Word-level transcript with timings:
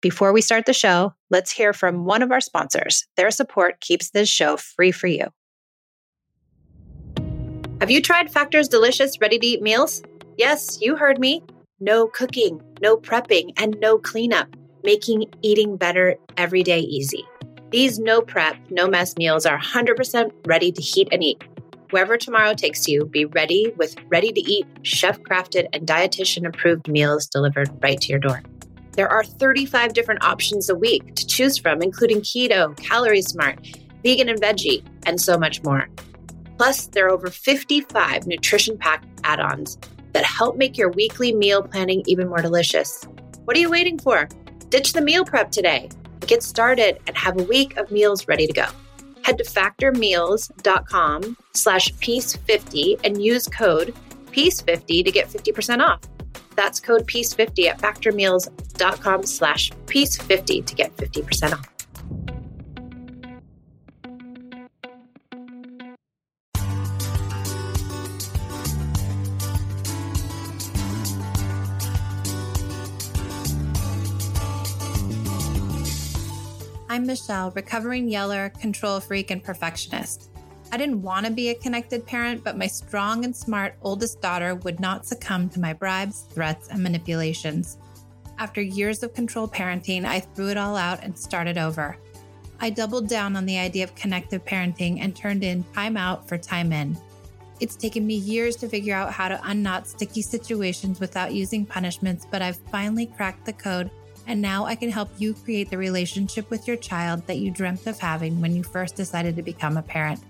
Before 0.00 0.32
we 0.32 0.42
start 0.42 0.66
the 0.66 0.72
show, 0.72 1.12
let's 1.28 1.50
hear 1.50 1.72
from 1.72 2.04
one 2.04 2.22
of 2.22 2.30
our 2.30 2.40
sponsors. 2.40 3.04
Their 3.16 3.32
support 3.32 3.80
keeps 3.80 4.10
this 4.10 4.28
show 4.28 4.56
free 4.56 4.92
for 4.92 5.08
you. 5.08 5.26
Have 7.80 7.90
you 7.90 8.00
tried 8.00 8.30
Factor's 8.30 8.68
delicious 8.68 9.20
ready 9.20 9.40
to 9.40 9.46
eat 9.46 9.62
meals? 9.62 10.02
Yes, 10.36 10.78
you 10.80 10.94
heard 10.94 11.18
me. 11.18 11.42
No 11.80 12.06
cooking, 12.06 12.60
no 12.80 12.96
prepping, 12.96 13.52
and 13.56 13.76
no 13.80 13.98
cleanup, 13.98 14.48
making 14.84 15.24
eating 15.42 15.76
better 15.76 16.14
every 16.36 16.62
day 16.62 16.78
easy. 16.80 17.24
These 17.70 17.98
no 17.98 18.20
prep, 18.20 18.56
no 18.70 18.86
mess 18.86 19.16
meals 19.16 19.46
are 19.46 19.58
100% 19.58 20.30
ready 20.46 20.70
to 20.70 20.80
heat 20.80 21.08
and 21.10 21.24
eat. 21.24 21.42
Wherever 21.90 22.16
tomorrow 22.16 22.54
takes 22.54 22.86
you, 22.86 23.04
be 23.04 23.24
ready 23.24 23.72
with 23.76 23.96
ready 24.08 24.32
to 24.32 24.40
eat, 24.40 24.66
chef 24.82 25.20
crafted, 25.22 25.66
and 25.72 25.88
dietitian 25.88 26.46
approved 26.46 26.86
meals 26.86 27.26
delivered 27.26 27.70
right 27.82 28.00
to 28.00 28.08
your 28.08 28.20
door. 28.20 28.42
There 28.98 29.08
are 29.08 29.22
35 29.22 29.92
different 29.92 30.24
options 30.24 30.68
a 30.68 30.74
week 30.74 31.14
to 31.14 31.24
choose 31.24 31.56
from, 31.56 31.82
including 31.82 32.20
keto, 32.20 32.76
calorie 32.78 33.22
smart, 33.22 33.64
vegan 34.02 34.28
and 34.28 34.40
veggie, 34.40 34.84
and 35.06 35.20
so 35.20 35.38
much 35.38 35.62
more. 35.62 35.88
Plus, 36.56 36.88
there 36.88 37.06
are 37.06 37.10
over 37.10 37.30
55 37.30 38.26
nutrition 38.26 38.76
packed 38.76 39.06
add 39.22 39.38
ons 39.38 39.78
that 40.14 40.24
help 40.24 40.56
make 40.56 40.76
your 40.76 40.90
weekly 40.90 41.32
meal 41.32 41.62
planning 41.62 42.02
even 42.06 42.26
more 42.26 42.42
delicious. 42.42 43.04
What 43.44 43.56
are 43.56 43.60
you 43.60 43.70
waiting 43.70 44.00
for? 44.00 44.28
Ditch 44.68 44.92
the 44.94 45.00
meal 45.00 45.24
prep 45.24 45.52
today. 45.52 45.90
Get 46.26 46.42
started 46.42 46.98
and 47.06 47.16
have 47.16 47.38
a 47.38 47.44
week 47.44 47.76
of 47.76 47.92
meals 47.92 48.26
ready 48.26 48.48
to 48.48 48.52
go. 48.52 48.66
Head 49.22 49.38
to 49.38 49.44
factormeals.com 49.44 51.36
slash 51.54 51.94
peace50 51.94 53.00
and 53.04 53.22
use 53.22 53.46
code 53.46 53.94
peace50 54.32 55.04
to 55.04 55.12
get 55.12 55.28
50% 55.28 55.86
off. 55.86 56.00
That's 56.58 56.80
code 56.80 57.06
peace50 57.06 57.68
at 57.68 57.78
factormeals.com 57.78 59.26
slash 59.26 59.70
peace50 59.86 60.66
to 60.66 60.74
get 60.74 60.96
50% 60.96 61.52
off. 61.52 61.68
I'm 76.88 77.06
Michelle, 77.06 77.52
recovering 77.52 78.08
yeller, 78.08 78.48
control 78.48 78.98
freak, 78.98 79.30
and 79.30 79.44
perfectionist. 79.44 80.28
I 80.70 80.76
didn't 80.76 81.00
want 81.00 81.24
to 81.24 81.32
be 81.32 81.48
a 81.48 81.54
connected 81.54 82.06
parent, 82.06 82.44
but 82.44 82.58
my 82.58 82.66
strong 82.66 83.24
and 83.24 83.34
smart 83.34 83.76
oldest 83.80 84.20
daughter 84.20 84.54
would 84.56 84.80
not 84.80 85.06
succumb 85.06 85.48
to 85.50 85.60
my 85.60 85.72
bribes, 85.72 86.26
threats, 86.30 86.68
and 86.68 86.82
manipulations. 86.82 87.78
After 88.38 88.60
years 88.60 89.02
of 89.02 89.14
control 89.14 89.48
parenting, 89.48 90.04
I 90.04 90.20
threw 90.20 90.50
it 90.50 90.58
all 90.58 90.76
out 90.76 91.02
and 91.02 91.18
started 91.18 91.56
over. 91.56 91.96
I 92.60 92.70
doubled 92.70 93.08
down 93.08 93.34
on 93.34 93.46
the 93.46 93.58
idea 93.58 93.84
of 93.84 93.94
connected 93.94 94.44
parenting 94.44 95.00
and 95.00 95.16
turned 95.16 95.42
in 95.42 95.64
time 95.74 95.96
out 95.96 96.28
for 96.28 96.36
time 96.36 96.72
in. 96.72 96.98
It's 97.60 97.74
taken 97.74 98.06
me 98.06 98.14
years 98.14 98.54
to 98.56 98.68
figure 98.68 98.94
out 98.94 99.12
how 99.12 99.28
to 99.28 99.40
unknot 99.44 99.88
sticky 99.88 100.22
situations 100.22 101.00
without 101.00 101.32
using 101.32 101.64
punishments, 101.64 102.26
but 102.30 102.42
I've 102.42 102.58
finally 102.70 103.06
cracked 103.06 103.46
the 103.46 103.52
code, 103.54 103.90
and 104.26 104.42
now 104.42 104.66
I 104.66 104.74
can 104.74 104.90
help 104.90 105.08
you 105.18 105.34
create 105.34 105.70
the 105.70 105.78
relationship 105.78 106.50
with 106.50 106.68
your 106.68 106.76
child 106.76 107.26
that 107.26 107.38
you 107.38 107.50
dreamt 107.50 107.86
of 107.86 107.98
having 107.98 108.40
when 108.40 108.54
you 108.54 108.62
first 108.62 108.96
decided 108.96 109.34
to 109.36 109.42
become 109.42 109.76
a 109.76 109.82
parent. 109.82 110.20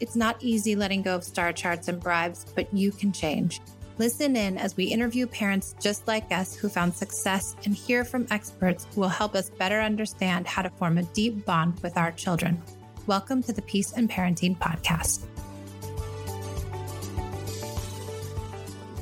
It's 0.00 0.16
not 0.16 0.42
easy 0.42 0.74
letting 0.74 1.02
go 1.02 1.14
of 1.14 1.22
star 1.22 1.52
charts 1.52 1.86
and 1.86 2.00
bribes, 2.00 2.46
but 2.56 2.72
you 2.74 2.90
can 2.90 3.12
change. 3.12 3.60
Listen 3.96 4.34
in 4.34 4.58
as 4.58 4.76
we 4.76 4.86
interview 4.86 5.24
parents 5.24 5.76
just 5.80 6.08
like 6.08 6.32
us 6.32 6.56
who 6.56 6.68
found 6.68 6.96
success 6.96 7.54
and 7.64 7.76
hear 7.76 8.04
from 8.04 8.26
experts 8.32 8.88
who 8.92 9.02
will 9.02 9.08
help 9.08 9.36
us 9.36 9.50
better 9.50 9.80
understand 9.80 10.48
how 10.48 10.62
to 10.62 10.70
form 10.70 10.98
a 10.98 11.04
deep 11.04 11.44
bond 11.44 11.78
with 11.80 11.96
our 11.96 12.10
children. 12.10 12.60
Welcome 13.06 13.40
to 13.44 13.52
the 13.52 13.62
Peace 13.62 13.92
and 13.92 14.10
Parenting 14.10 14.58
Podcast. 14.58 15.26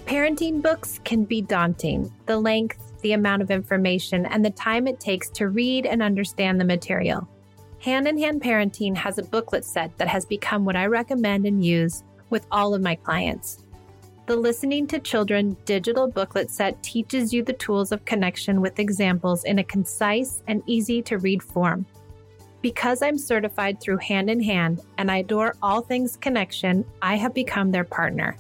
Parenting 0.04 0.60
books 0.60 1.00
can 1.04 1.24
be 1.24 1.40
daunting. 1.40 2.12
The 2.26 2.38
length, 2.38 3.00
the 3.00 3.14
amount 3.14 3.40
of 3.40 3.50
information, 3.50 4.26
and 4.26 4.44
the 4.44 4.50
time 4.50 4.86
it 4.86 5.00
takes 5.00 5.30
to 5.30 5.48
read 5.48 5.86
and 5.86 6.02
understand 6.02 6.60
the 6.60 6.66
material. 6.66 7.26
Hand 7.82 8.06
in 8.06 8.16
Hand 8.16 8.40
Parenting 8.40 8.96
has 8.96 9.18
a 9.18 9.24
booklet 9.24 9.64
set 9.64 9.98
that 9.98 10.06
has 10.06 10.24
become 10.24 10.64
what 10.64 10.76
I 10.76 10.86
recommend 10.86 11.46
and 11.46 11.64
use 11.64 12.04
with 12.30 12.46
all 12.52 12.74
of 12.74 12.80
my 12.80 12.94
clients. 12.94 13.64
The 14.26 14.36
Listening 14.36 14.86
to 14.86 15.00
Children 15.00 15.56
digital 15.64 16.06
booklet 16.06 16.48
set 16.48 16.80
teaches 16.84 17.34
you 17.34 17.42
the 17.42 17.54
tools 17.54 17.90
of 17.90 18.04
connection 18.04 18.60
with 18.60 18.78
examples 18.78 19.42
in 19.42 19.58
a 19.58 19.64
concise 19.64 20.44
and 20.46 20.62
easy 20.66 21.02
to 21.02 21.18
read 21.18 21.42
form. 21.42 21.84
Because 22.60 23.02
I'm 23.02 23.18
certified 23.18 23.80
through 23.80 23.96
Hand 23.96 24.30
in 24.30 24.40
Hand 24.40 24.80
and 24.96 25.10
I 25.10 25.16
adore 25.16 25.56
all 25.60 25.80
things 25.80 26.16
connection, 26.16 26.84
I 27.02 27.16
have 27.16 27.34
become 27.34 27.72
their 27.72 27.82
partner. 27.82 28.36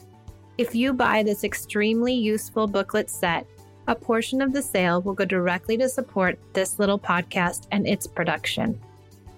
If 0.56 0.72
you 0.72 0.92
buy 0.92 1.24
this 1.24 1.42
extremely 1.42 2.14
useful 2.14 2.68
booklet 2.68 3.10
set, 3.10 3.44
a 3.88 3.96
portion 3.96 4.40
of 4.40 4.52
the 4.52 4.62
sale 4.62 5.02
will 5.02 5.14
go 5.14 5.24
directly 5.24 5.76
to 5.78 5.88
support 5.88 6.38
this 6.52 6.78
little 6.78 6.96
podcast 6.96 7.66
and 7.72 7.88
its 7.88 8.06
production 8.06 8.80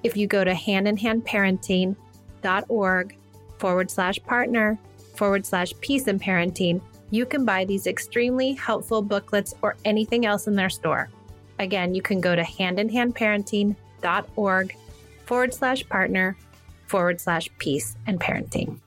if 0.04 0.16
you 0.16 0.28
go 0.28 0.44
to 0.44 0.52
handinhandparenting.org 0.52 3.16
forward 3.58 3.90
slash 3.90 4.20
partner 4.24 4.78
forward 5.16 5.44
slash 5.46 5.72
peace 5.80 6.06
and 6.06 6.22
parenting, 6.22 6.80
you 7.10 7.26
can 7.26 7.44
buy 7.44 7.64
these 7.64 7.86
extremely 7.86 8.52
helpful 8.52 9.02
booklets 9.02 9.54
or 9.62 9.76
anything 9.84 10.24
else 10.26 10.46
in 10.46 10.54
their 10.54 10.70
store. 10.70 11.10
Again, 11.58 11.92
you 11.94 12.02
can 12.02 12.20
go 12.20 12.36
to 12.36 12.42
handinhandparenting.org 12.42 14.76
forward 15.24 15.54
slash 15.54 15.88
partner 15.88 16.36
forward 16.86 17.20
slash 17.20 17.48
peace 17.58 17.96
and 18.06 18.20
parenting. 18.20 18.78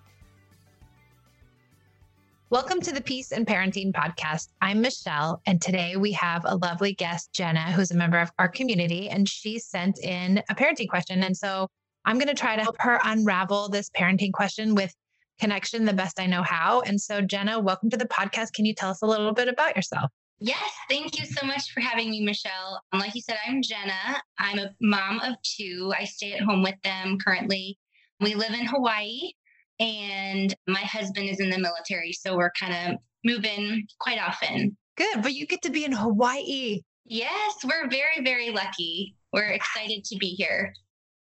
Welcome 2.49 2.79
to 2.83 2.93
the 2.93 3.01
Peace 3.01 3.33
and 3.33 3.45
Parenting 3.45 3.91
Podcast. 3.91 4.53
I'm 4.61 4.79
Michelle, 4.79 5.41
and 5.45 5.61
today 5.61 5.97
we 5.97 6.13
have 6.13 6.43
a 6.45 6.55
lovely 6.55 6.93
guest, 6.93 7.33
Jenna, 7.33 7.73
who's 7.73 7.91
a 7.91 7.95
member 7.97 8.19
of 8.19 8.31
our 8.39 8.47
community, 8.47 9.09
and 9.09 9.27
she 9.27 9.59
sent 9.59 9.99
in 9.99 10.41
a 10.49 10.55
parenting 10.55 10.87
question. 10.87 11.23
And 11.23 11.35
so 11.35 11.67
I'm 12.05 12.17
going 12.17 12.29
to 12.29 12.33
try 12.33 12.55
to 12.55 12.61
help 12.61 12.77
her 12.79 13.01
unravel 13.03 13.67
this 13.67 13.89
parenting 13.89 14.31
question 14.31 14.75
with 14.75 14.95
connection 15.41 15.83
the 15.83 15.91
best 15.91 16.21
I 16.21 16.25
know 16.25 16.41
how. 16.41 16.79
And 16.79 17.01
so, 17.01 17.19
Jenna, 17.19 17.59
welcome 17.59 17.89
to 17.89 17.97
the 17.97 18.07
podcast. 18.07 18.53
Can 18.53 18.63
you 18.63 18.73
tell 18.73 18.91
us 18.91 19.01
a 19.01 19.05
little 19.05 19.33
bit 19.33 19.49
about 19.49 19.75
yourself? 19.75 20.09
Yes, 20.39 20.71
thank 20.89 21.19
you 21.19 21.25
so 21.25 21.45
much 21.45 21.73
for 21.73 21.81
having 21.81 22.09
me, 22.09 22.23
Michelle. 22.23 22.81
Um, 22.93 23.01
like 23.01 23.13
you 23.13 23.21
said, 23.21 23.39
I'm 23.45 23.61
Jenna. 23.61 24.21
I'm 24.39 24.57
a 24.57 24.73
mom 24.79 25.19
of 25.19 25.35
two. 25.43 25.91
I 25.99 26.05
stay 26.05 26.31
at 26.31 26.43
home 26.43 26.63
with 26.63 26.81
them 26.85 27.17
currently. 27.17 27.77
We 28.21 28.35
live 28.35 28.53
in 28.53 28.65
Hawaii 28.67 29.31
and 29.79 30.55
my 30.67 30.79
husband 30.79 31.29
is 31.29 31.39
in 31.39 31.49
the 31.49 31.59
military. 31.59 32.13
So 32.13 32.35
we're 32.35 32.51
kind 32.59 32.93
of 32.93 32.99
moving 33.23 33.87
quite 33.99 34.19
often. 34.19 34.75
Good. 34.95 35.21
But 35.21 35.33
you 35.33 35.45
get 35.45 35.61
to 35.63 35.69
be 35.69 35.85
in 35.85 35.91
Hawaii. 35.91 36.81
Yes, 37.05 37.63
we're 37.63 37.89
very, 37.89 38.23
very 38.23 38.49
lucky. 38.49 39.15
We're 39.31 39.49
excited 39.49 40.03
to 40.05 40.17
be 40.17 40.29
here. 40.29 40.73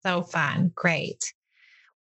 So 0.05 0.23
fun. 0.23 0.71
Great. 0.75 1.33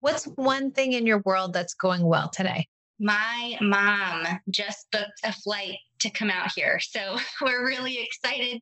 What's 0.00 0.24
one 0.24 0.70
thing 0.70 0.92
in 0.92 1.06
your 1.06 1.22
world 1.24 1.52
that's 1.52 1.74
going 1.74 2.04
well 2.04 2.28
today? 2.28 2.68
My 3.00 3.58
mom 3.60 4.26
just 4.50 4.86
booked 4.92 5.20
a 5.24 5.32
flight 5.32 5.78
to 6.00 6.10
come 6.10 6.30
out 6.30 6.52
here. 6.54 6.78
So 6.80 7.16
we're 7.42 7.66
really 7.66 7.98
excited 8.00 8.60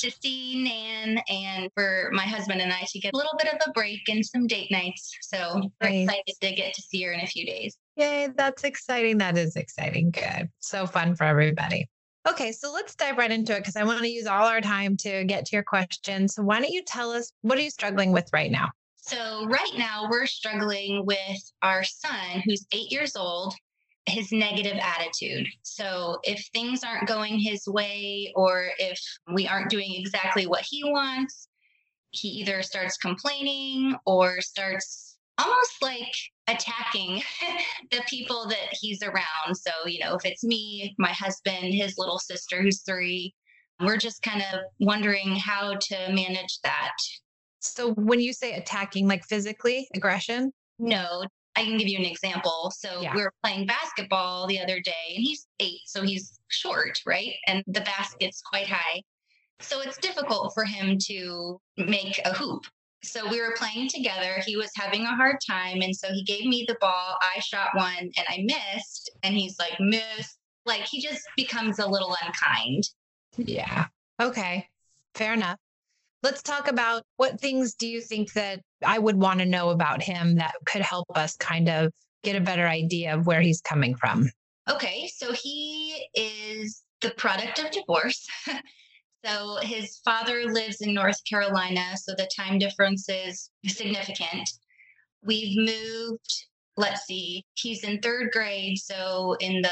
to 0.00 0.10
see 0.10 0.62
Nan 0.62 1.22
and 1.28 1.70
for 1.74 2.10
my 2.12 2.24
husband 2.24 2.60
and 2.60 2.72
I 2.72 2.84
to 2.88 2.98
get 2.98 3.12
a 3.14 3.16
little 3.16 3.32
bit 3.38 3.52
of 3.52 3.60
a 3.66 3.72
break 3.72 4.00
and 4.08 4.24
some 4.24 4.46
date 4.46 4.70
nights. 4.70 5.16
So 5.22 5.70
we're 5.80 5.88
excited 5.88 6.34
to 6.40 6.52
get 6.52 6.74
to 6.74 6.82
see 6.82 7.02
her 7.02 7.12
in 7.12 7.20
a 7.20 7.26
few 7.26 7.46
days. 7.46 7.76
Yay, 7.96 8.28
that's 8.36 8.64
exciting. 8.64 9.18
That 9.18 9.36
is 9.36 9.56
exciting. 9.56 10.10
Good. 10.10 10.48
So 10.58 10.86
fun 10.86 11.14
for 11.14 11.24
everybody. 11.24 11.88
Okay, 12.28 12.52
so 12.52 12.70
let's 12.72 12.94
dive 12.94 13.16
right 13.16 13.30
into 13.30 13.54
it 13.54 13.60
because 13.60 13.76
I 13.76 13.84
want 13.84 14.00
to 14.00 14.08
use 14.08 14.26
all 14.26 14.46
our 14.46 14.60
time 14.60 14.96
to 14.98 15.24
get 15.24 15.46
to 15.46 15.56
your 15.56 15.62
questions. 15.62 16.34
So 16.34 16.42
why 16.42 16.60
don't 16.60 16.70
you 16.70 16.82
tell 16.82 17.10
us 17.10 17.32
what 17.40 17.56
are 17.58 17.62
you 17.62 17.70
struggling 17.70 18.12
with 18.12 18.28
right 18.32 18.50
now? 18.50 18.68
So 18.96 19.46
right 19.46 19.72
now 19.78 20.06
we're 20.10 20.26
struggling 20.26 21.06
with 21.06 21.40
our 21.62 21.82
son 21.82 22.42
who's 22.44 22.66
8 22.72 22.92
years 22.92 23.16
old 23.16 23.54
his 24.06 24.32
negative 24.32 24.78
attitude. 24.80 25.46
So 25.62 26.18
if 26.24 26.48
things 26.52 26.82
aren't 26.82 27.08
going 27.08 27.38
his 27.38 27.66
way 27.66 28.32
or 28.34 28.70
if 28.78 29.00
we 29.32 29.46
aren't 29.46 29.70
doing 29.70 29.94
exactly 29.94 30.46
what 30.46 30.64
he 30.68 30.82
wants, 30.84 31.48
he 32.10 32.28
either 32.28 32.62
starts 32.62 32.96
complaining 32.96 33.94
or 34.06 34.40
starts 34.40 35.18
almost 35.38 35.76
like 35.80 36.12
attacking 36.48 37.22
the 37.90 38.02
people 38.08 38.46
that 38.48 38.68
he's 38.72 39.02
around. 39.02 39.54
So, 39.54 39.70
you 39.86 40.00
know, 40.00 40.14
if 40.14 40.24
it's 40.24 40.44
me, 40.44 40.94
my 40.98 41.12
husband, 41.12 41.74
his 41.74 41.94
little 41.98 42.18
sister 42.18 42.62
who's 42.62 42.82
three, 42.82 43.34
we're 43.80 43.96
just 43.96 44.22
kind 44.22 44.42
of 44.52 44.60
wondering 44.78 45.36
how 45.36 45.74
to 45.80 46.12
manage 46.12 46.58
that. 46.64 46.92
So, 47.60 47.92
when 47.92 48.20
you 48.20 48.32
say 48.32 48.54
attacking, 48.54 49.06
like 49.06 49.24
physically 49.24 49.88
aggression? 49.94 50.52
No, 50.78 51.24
I 51.60 51.64
can 51.64 51.76
give 51.76 51.88
you 51.88 51.98
an 51.98 52.06
example. 52.06 52.72
So 52.74 53.02
yeah. 53.02 53.14
we 53.14 53.22
were 53.22 53.34
playing 53.44 53.66
basketball 53.66 54.46
the 54.46 54.58
other 54.58 54.80
day, 54.80 55.14
and 55.14 55.22
he's 55.22 55.46
eight, 55.60 55.80
so 55.84 56.02
he's 56.02 56.40
short, 56.48 56.98
right? 57.06 57.34
And 57.46 57.62
the 57.66 57.82
basket's 57.82 58.40
quite 58.40 58.66
high. 58.66 59.02
So 59.60 59.80
it's 59.82 59.98
difficult 59.98 60.54
for 60.54 60.64
him 60.64 60.96
to 61.06 61.60
make 61.76 62.18
a 62.24 62.32
hoop. 62.32 62.64
So 63.02 63.28
we 63.28 63.40
were 63.40 63.54
playing 63.58 63.88
together. 63.88 64.42
He 64.46 64.56
was 64.56 64.70
having 64.74 65.02
a 65.02 65.14
hard 65.14 65.36
time. 65.46 65.82
And 65.82 65.94
so 65.94 66.08
he 66.12 66.22
gave 66.24 66.46
me 66.46 66.64
the 66.66 66.76
ball. 66.80 67.16
I 67.20 67.40
shot 67.40 67.68
one 67.74 67.98
and 67.98 68.26
I 68.28 68.38
missed. 68.42 69.10
And 69.22 69.34
he's 69.34 69.58
like, 69.58 69.78
miss. 69.78 70.38
Like 70.64 70.86
he 70.86 71.02
just 71.02 71.22
becomes 71.36 71.78
a 71.78 71.86
little 71.86 72.16
unkind. 72.24 72.84
Yeah. 73.36 73.86
Okay. 74.20 74.68
Fair 75.14 75.34
enough. 75.34 75.58
Let's 76.22 76.42
talk 76.42 76.68
about 76.68 77.02
what 77.16 77.40
things 77.40 77.74
do 77.74 77.86
you 77.86 78.00
think 78.00 78.32
that 78.34 78.60
I 78.84 78.98
would 78.98 79.16
want 79.16 79.40
to 79.40 79.46
know 79.46 79.70
about 79.70 80.02
him 80.02 80.36
that 80.36 80.54
could 80.66 80.82
help 80.82 81.06
us 81.14 81.36
kind 81.36 81.68
of 81.68 81.92
get 82.22 82.36
a 82.36 82.40
better 82.40 82.66
idea 82.66 83.14
of 83.14 83.26
where 83.26 83.40
he's 83.40 83.60
coming 83.62 83.94
from? 83.94 84.28
Okay. 84.68 85.08
So 85.16 85.32
he 85.32 86.06
is 86.14 86.82
the 87.00 87.10
product 87.10 87.58
of 87.58 87.70
divorce. 87.70 88.26
so 89.24 89.56
his 89.62 89.98
father 90.04 90.44
lives 90.44 90.80
in 90.80 90.92
North 90.92 91.18
Carolina. 91.28 91.96
So 91.96 92.12
the 92.16 92.28
time 92.36 92.58
difference 92.58 93.08
is 93.08 93.50
significant. 93.66 94.48
We've 95.22 95.56
moved, 95.56 96.46
let's 96.76 97.04
see, 97.04 97.44
he's 97.54 97.84
in 97.84 98.00
third 98.00 98.30
grade. 98.32 98.78
So 98.78 99.36
in 99.40 99.62
the 99.62 99.70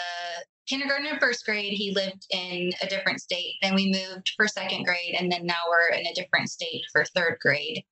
kindergarten 0.69 1.07
and 1.07 1.21
first 1.21 1.45
grade, 1.45 1.73
he 1.73 1.93
lived 1.95 2.27
in 2.31 2.73
a 2.83 2.87
different 2.87 3.21
state. 3.21 3.55
Then 3.63 3.75
we 3.75 3.91
moved 3.91 4.33
for 4.37 4.47
second 4.47 4.85
grade, 4.85 5.15
and 5.19 5.31
then 5.31 5.47
now 5.47 5.63
we're 5.69 5.97
in 5.97 6.07
a 6.07 6.15
different 6.15 6.51
state 6.51 6.83
for 6.93 7.05
third 7.05 7.39
grade. 7.41 7.83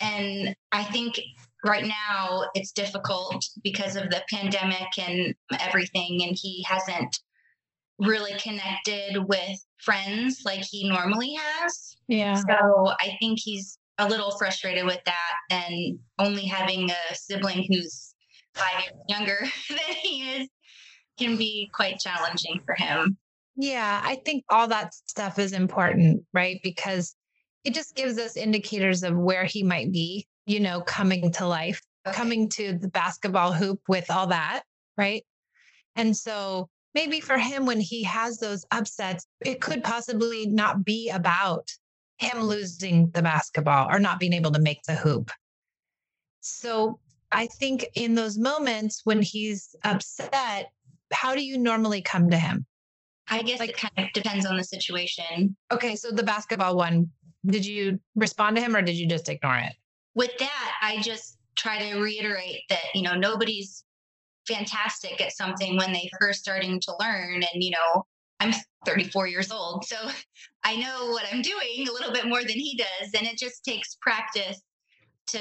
And 0.00 0.54
I 0.72 0.84
think 0.84 1.20
right 1.64 1.84
now 1.84 2.44
it's 2.54 2.72
difficult 2.72 3.44
because 3.62 3.96
of 3.96 4.10
the 4.10 4.22
pandemic 4.32 4.98
and 4.98 5.34
everything, 5.60 6.22
and 6.22 6.36
he 6.40 6.64
hasn't 6.68 7.20
really 7.98 8.38
connected 8.38 9.24
with 9.28 9.64
friends 9.78 10.42
like 10.44 10.64
he 10.68 10.88
normally 10.88 11.34
has. 11.38 11.96
Yeah. 12.08 12.34
So 12.34 12.92
I 13.00 13.16
think 13.20 13.38
he's 13.40 13.78
a 13.98 14.08
little 14.08 14.36
frustrated 14.36 14.84
with 14.84 15.00
that, 15.06 15.34
and 15.50 15.98
only 16.18 16.46
having 16.46 16.90
a 16.90 17.14
sibling 17.14 17.66
who's 17.70 18.14
five 18.54 18.82
years 18.82 18.94
younger 19.08 19.38
than 19.68 19.96
he 20.02 20.22
is 20.30 20.48
can 21.18 21.36
be 21.36 21.70
quite 21.72 21.98
challenging 21.98 22.60
for 22.64 22.74
him. 22.74 23.16
Yeah, 23.56 24.00
I 24.04 24.16
think 24.16 24.44
all 24.48 24.68
that 24.68 24.94
stuff 24.94 25.38
is 25.38 25.52
important, 25.52 26.24
right? 26.32 26.60
Because 26.62 27.14
it 27.64 27.74
just 27.74 27.94
gives 27.94 28.18
us 28.18 28.36
indicators 28.36 29.02
of 29.02 29.16
where 29.16 29.44
he 29.44 29.62
might 29.62 29.92
be, 29.92 30.26
you 30.46 30.60
know, 30.60 30.80
coming 30.80 31.30
to 31.32 31.46
life, 31.46 31.80
okay. 32.06 32.16
coming 32.16 32.48
to 32.50 32.76
the 32.76 32.88
basketball 32.88 33.52
hoop 33.52 33.80
with 33.88 34.10
all 34.10 34.26
that, 34.28 34.62
right? 34.98 35.24
And 35.96 36.16
so 36.16 36.68
maybe 36.94 37.20
for 37.20 37.38
him, 37.38 37.64
when 37.64 37.80
he 37.80 38.02
has 38.02 38.38
those 38.38 38.64
upsets, 38.72 39.26
it 39.44 39.60
could 39.60 39.84
possibly 39.84 40.46
not 40.46 40.84
be 40.84 41.10
about 41.10 41.70
him 42.18 42.42
losing 42.42 43.10
the 43.10 43.22
basketball 43.22 43.88
or 43.90 43.98
not 43.98 44.18
being 44.18 44.32
able 44.32 44.50
to 44.52 44.60
make 44.60 44.82
the 44.86 44.94
hoop. 44.94 45.30
So 46.40 46.98
I 47.32 47.46
think 47.46 47.86
in 47.94 48.14
those 48.14 48.38
moments 48.38 49.00
when 49.04 49.22
he's 49.22 49.74
upset, 49.82 50.70
how 51.14 51.34
do 51.34 51.44
you 51.44 51.58
normally 51.58 52.02
come 52.02 52.30
to 52.30 52.36
him? 52.36 52.66
I 53.28 53.42
guess 53.42 53.60
like, 53.60 53.70
it 53.70 53.76
kind 53.76 54.06
of 54.06 54.12
depends 54.12 54.44
on 54.44 54.56
the 54.56 54.64
situation. 54.64 55.56
Okay, 55.72 55.96
so 55.96 56.10
the 56.10 56.22
basketball 56.22 56.76
one, 56.76 57.10
did 57.46 57.64
you 57.64 57.98
respond 58.14 58.56
to 58.56 58.62
him 58.62 58.76
or 58.76 58.82
did 58.82 58.96
you 58.96 59.06
just 59.06 59.28
ignore 59.28 59.56
it? 59.56 59.72
With 60.14 60.36
that, 60.38 60.72
I 60.82 61.00
just 61.00 61.38
try 61.56 61.78
to 61.78 62.00
reiterate 62.00 62.62
that, 62.68 62.84
you 62.94 63.02
know, 63.02 63.14
nobody's 63.14 63.84
fantastic 64.46 65.20
at 65.20 65.32
something 65.32 65.76
when 65.76 65.92
they 65.92 66.10
first 66.20 66.40
starting 66.40 66.80
to 66.80 66.94
learn 67.00 67.36
and 67.36 67.62
you 67.62 67.70
know, 67.70 68.04
I'm 68.40 68.52
34 68.84 69.26
years 69.28 69.50
old, 69.50 69.84
so 69.86 69.96
I 70.64 70.76
know 70.76 71.10
what 71.10 71.24
I'm 71.32 71.40
doing 71.40 71.88
a 71.88 71.92
little 71.92 72.12
bit 72.12 72.26
more 72.26 72.40
than 72.40 72.50
he 72.50 72.76
does 72.76 73.10
and 73.16 73.26
it 73.26 73.38
just 73.38 73.64
takes 73.64 73.96
practice 74.00 74.60
to 75.28 75.40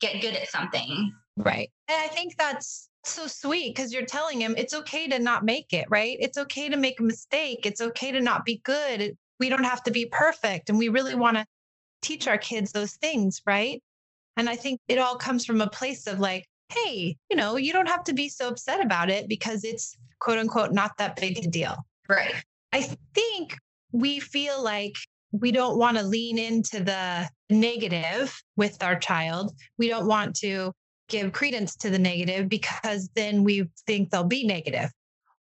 get 0.00 0.20
good 0.20 0.34
at 0.34 0.48
something. 0.48 1.12
Right. 1.36 1.70
And 1.88 2.00
I 2.00 2.08
think 2.08 2.34
that's 2.36 2.89
so 3.04 3.26
sweet 3.26 3.74
because 3.74 3.92
you're 3.92 4.04
telling 4.04 4.40
him 4.40 4.54
it's 4.56 4.74
okay 4.74 5.08
to 5.08 5.18
not 5.18 5.44
make 5.44 5.72
it, 5.72 5.86
right? 5.88 6.16
It's 6.20 6.38
okay 6.38 6.68
to 6.68 6.76
make 6.76 7.00
a 7.00 7.04
mistake. 7.04 7.64
It's 7.64 7.80
okay 7.80 8.12
to 8.12 8.20
not 8.20 8.44
be 8.44 8.60
good. 8.64 9.16
We 9.38 9.48
don't 9.48 9.64
have 9.64 9.82
to 9.84 9.90
be 9.90 10.06
perfect. 10.06 10.68
And 10.68 10.78
we 10.78 10.88
really 10.88 11.14
want 11.14 11.36
to 11.36 11.46
teach 12.02 12.28
our 12.28 12.38
kids 12.38 12.72
those 12.72 12.94
things, 12.94 13.40
right? 13.46 13.82
And 14.36 14.48
I 14.48 14.56
think 14.56 14.80
it 14.88 14.98
all 14.98 15.16
comes 15.16 15.44
from 15.44 15.60
a 15.60 15.68
place 15.68 16.06
of 16.06 16.18
like, 16.18 16.46
hey, 16.70 17.16
you 17.30 17.36
know, 17.36 17.56
you 17.56 17.72
don't 17.72 17.88
have 17.88 18.04
to 18.04 18.12
be 18.12 18.28
so 18.28 18.48
upset 18.48 18.84
about 18.84 19.10
it 19.10 19.28
because 19.28 19.64
it's 19.64 19.96
quote 20.20 20.38
unquote 20.38 20.72
not 20.72 20.92
that 20.98 21.16
big 21.16 21.38
a 21.38 21.48
deal. 21.48 21.76
Right. 22.08 22.34
I 22.72 22.82
think 23.14 23.56
we 23.92 24.20
feel 24.20 24.62
like 24.62 24.94
we 25.32 25.52
don't 25.52 25.78
want 25.78 25.96
to 25.96 26.02
lean 26.02 26.38
into 26.38 26.82
the 26.82 27.28
negative 27.48 28.40
with 28.56 28.82
our 28.82 28.98
child. 28.98 29.52
We 29.78 29.88
don't 29.88 30.06
want 30.06 30.36
to 30.36 30.72
give 31.10 31.32
credence 31.32 31.76
to 31.76 31.90
the 31.90 31.98
negative 31.98 32.48
because 32.48 33.10
then 33.14 33.44
we 33.44 33.68
think 33.86 34.10
they'll 34.10 34.24
be 34.24 34.46
negative 34.46 34.90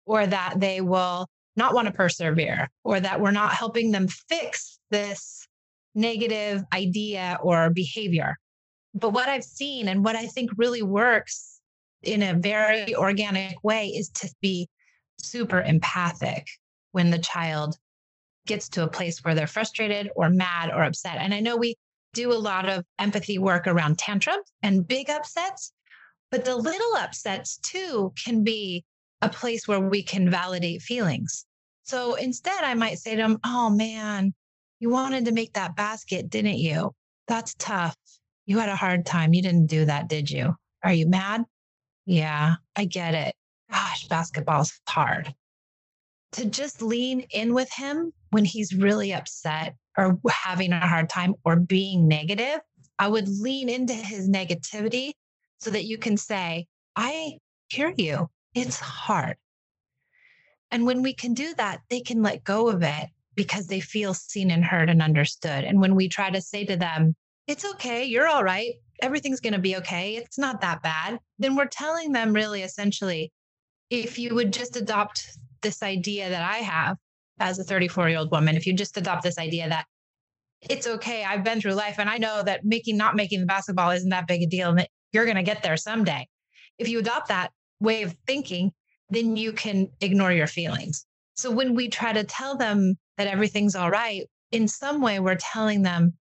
or 0.06 0.28
that 0.28 0.56
they 0.60 0.82
will 0.82 1.28
not 1.56 1.74
want 1.74 1.88
to 1.88 1.94
persevere 1.94 2.70
or 2.84 3.00
that 3.00 3.22
we're 3.22 3.32
not 3.32 3.54
helping 3.54 3.92
them 3.92 4.08
fix 4.08 4.80
this 4.92 5.48
negative 5.96 6.64
idea 6.74 7.38
or 7.42 7.70
behavior. 7.70 8.36
But 8.94 9.12
what 9.12 9.30
I've 9.30 9.44
seen 9.44 9.88
and 9.88 10.04
what 10.04 10.16
I 10.16 10.26
think 10.26 10.52
really 10.58 10.82
works 10.82 11.60
in 12.02 12.24
a 12.24 12.34
very 12.34 12.96
organic 12.96 13.64
way 13.64 13.88
is 13.88 14.10
to 14.10 14.34
be 14.42 14.68
super 15.18 15.62
empathic 15.62 16.48
when 16.92 17.12
the 17.12 17.20
child 17.20 17.78
gets 18.48 18.70
to 18.70 18.84
a 18.84 18.88
place 18.88 19.20
where 19.24 19.36
they're 19.36 19.48
frustrated 19.48 20.10
or 20.16 20.30
mad 20.30 20.72
or 20.72 20.84
upset. 20.84 21.18
And 21.20 21.34
I 21.34 21.40
know 21.40 21.56
we 21.56 21.76
do 22.14 22.32
a 22.32 22.34
lot 22.34 22.68
of 22.68 22.86
empathy 22.98 23.38
work 23.38 23.68
around 23.68 23.98
tantrums 23.98 24.52
and 24.64 24.88
big 24.88 25.10
upsets, 25.10 25.72
but 26.32 26.46
the 26.46 26.56
little 26.56 26.96
upsets 26.98 27.58
too 27.58 28.14
can 28.24 28.44
be 28.44 28.84
a 29.22 29.30
place 29.30 29.68
where 29.68 29.80
we 29.80 30.04
can 30.04 30.30
validate 30.30 30.82
feelings. 30.82 31.46
So 31.84 32.16
instead, 32.16 32.64
I 32.64 32.74
might 32.74 33.00
say 33.00 33.16
to 33.16 33.22
them, 33.22 33.40
Oh 33.44 33.70
man, 33.70 34.34
you 34.80 34.90
wanted 34.90 35.26
to 35.26 35.32
make 35.32 35.54
that 35.54 35.76
basket, 35.76 36.30
didn't 36.30 36.60
you? 36.60 36.92
That's 37.28 37.56
tough. 37.56 37.96
You 38.46 38.60
had 38.60 38.70
a 38.70 38.76
hard 38.76 39.06
time. 39.06 39.34
You 39.34 39.42
didn't 39.42 39.68
do 39.68 39.86
that, 39.86 40.08
did 40.08 40.32
you? 40.32 40.56
Are 40.84 40.94
you 40.94 41.08
mad? 41.08 41.44
Yeah, 42.06 42.56
I 42.76 42.86
get 42.86 43.14
it. 43.14 43.36
Gosh, 43.72 44.08
basketball's 44.08 44.80
hard. 44.88 45.34
To 46.34 46.46
just 46.46 46.82
lean 46.82 47.22
in 47.32 47.54
with 47.54 47.72
him 47.72 48.14
when 48.30 48.46
he's 48.46 48.74
really 48.74 49.14
upset 49.14 49.76
or 49.98 50.20
having 50.30 50.72
a 50.72 50.88
hard 50.88 51.10
time 51.10 51.34
or 51.44 51.56
being 51.56 52.08
negative, 52.08 52.60
I 53.00 53.08
would 53.08 53.28
lean 53.28 53.70
into 53.70 53.94
his 53.94 54.30
negativity 54.30 55.14
so 55.60 55.72
that 55.72 55.86
you 55.86 55.98
can 55.98 56.18
say, 56.18 56.68
I 56.96 57.38
hear 57.70 57.94
you. 57.98 58.30
It's 58.54 58.80
hard. 58.80 59.38
And 60.72 60.86
when 60.86 61.02
we 61.02 61.14
can 61.14 61.34
do 61.34 61.54
that, 61.56 61.82
they 61.90 62.02
can 62.02 62.22
let 62.22 62.44
go 62.44 62.70
of 62.70 62.84
it 62.84 63.08
because 63.36 63.68
they 63.68 63.80
feel 63.80 64.14
seen 64.14 64.52
and 64.52 64.64
heard 64.64 64.90
and 64.90 65.02
understood. 65.02 65.64
And 65.64 65.80
when 65.82 65.96
we 65.96 66.10
try 66.10 66.30
to 66.30 66.42
say 66.42 66.66
to 66.66 66.76
them, 66.76 67.16
it's 67.48 67.66
okay, 67.66 68.04
you're 68.04 68.28
all 68.28 68.44
right, 68.44 68.74
everything's 69.02 69.40
going 69.40 69.54
to 69.54 69.60
be 69.60 69.78
okay, 69.78 70.16
it's 70.18 70.38
not 70.38 70.62
that 70.62 70.84
bad, 70.84 71.20
then 71.40 71.56
we're 71.56 71.66
telling 71.66 72.12
them 72.12 72.34
really 72.34 72.62
essentially, 72.62 73.32
if 73.90 74.20
you 74.20 74.36
would 74.36 74.54
just 74.54 74.76
adopt 74.76 75.38
this 75.62 75.84
idea 75.84 76.30
that 76.30 76.44
I 76.44 76.58
have 76.58 76.98
as 77.40 77.60
a 77.60 77.64
34 77.64 78.10
year 78.10 78.20
old 78.20 78.32
woman, 78.32 78.56
if 78.56 78.66
you 78.66 78.74
just 78.74 78.98
adopt 78.98 79.24
this 79.24 79.38
idea 79.38 79.70
that 79.70 79.86
it's 80.62 80.88
okay, 80.88 81.24
I've 81.24 81.44
been 81.44 81.62
through 81.62 81.74
life 81.74 81.96
and 82.00 82.10
I 82.10 82.18
know 82.18 82.44
that 82.44 82.66
making, 82.66 82.98
not 82.98 83.16
making 83.16 83.40
the 83.40 83.46
basketball 83.46 83.92
isn't 83.92 84.10
that 84.10 84.28
big 84.28 84.42
a 84.44 84.46
deal 84.46 84.70
and 84.70 84.80
that 84.80 84.90
you're 85.14 85.26
going 85.26 85.38
to 85.38 85.44
get 85.44 85.64
there 85.64 85.78
someday. 85.78 86.28
If 86.78 86.90
you 86.90 87.00
adopt 87.00 87.30
that 87.30 87.52
way 87.80 88.04
of 88.04 88.16
thinking, 88.28 88.72
then 89.10 89.36
you 89.36 89.54
can 89.54 89.90
ignore 90.02 90.32
your 90.32 90.48
feelings. 90.48 91.06
So 91.36 91.50
when 91.50 91.76
we 91.76 91.88
try 91.88 92.12
to 92.14 92.24
tell 92.24 92.58
them 92.58 92.98
that 93.18 93.28
everything's 93.28 93.76
all 93.76 93.90
right, 93.90 94.24
in 94.52 94.68
some 94.68 95.02
way, 95.02 95.20
we're 95.20 95.36
telling 95.36 95.84
them 95.84 96.14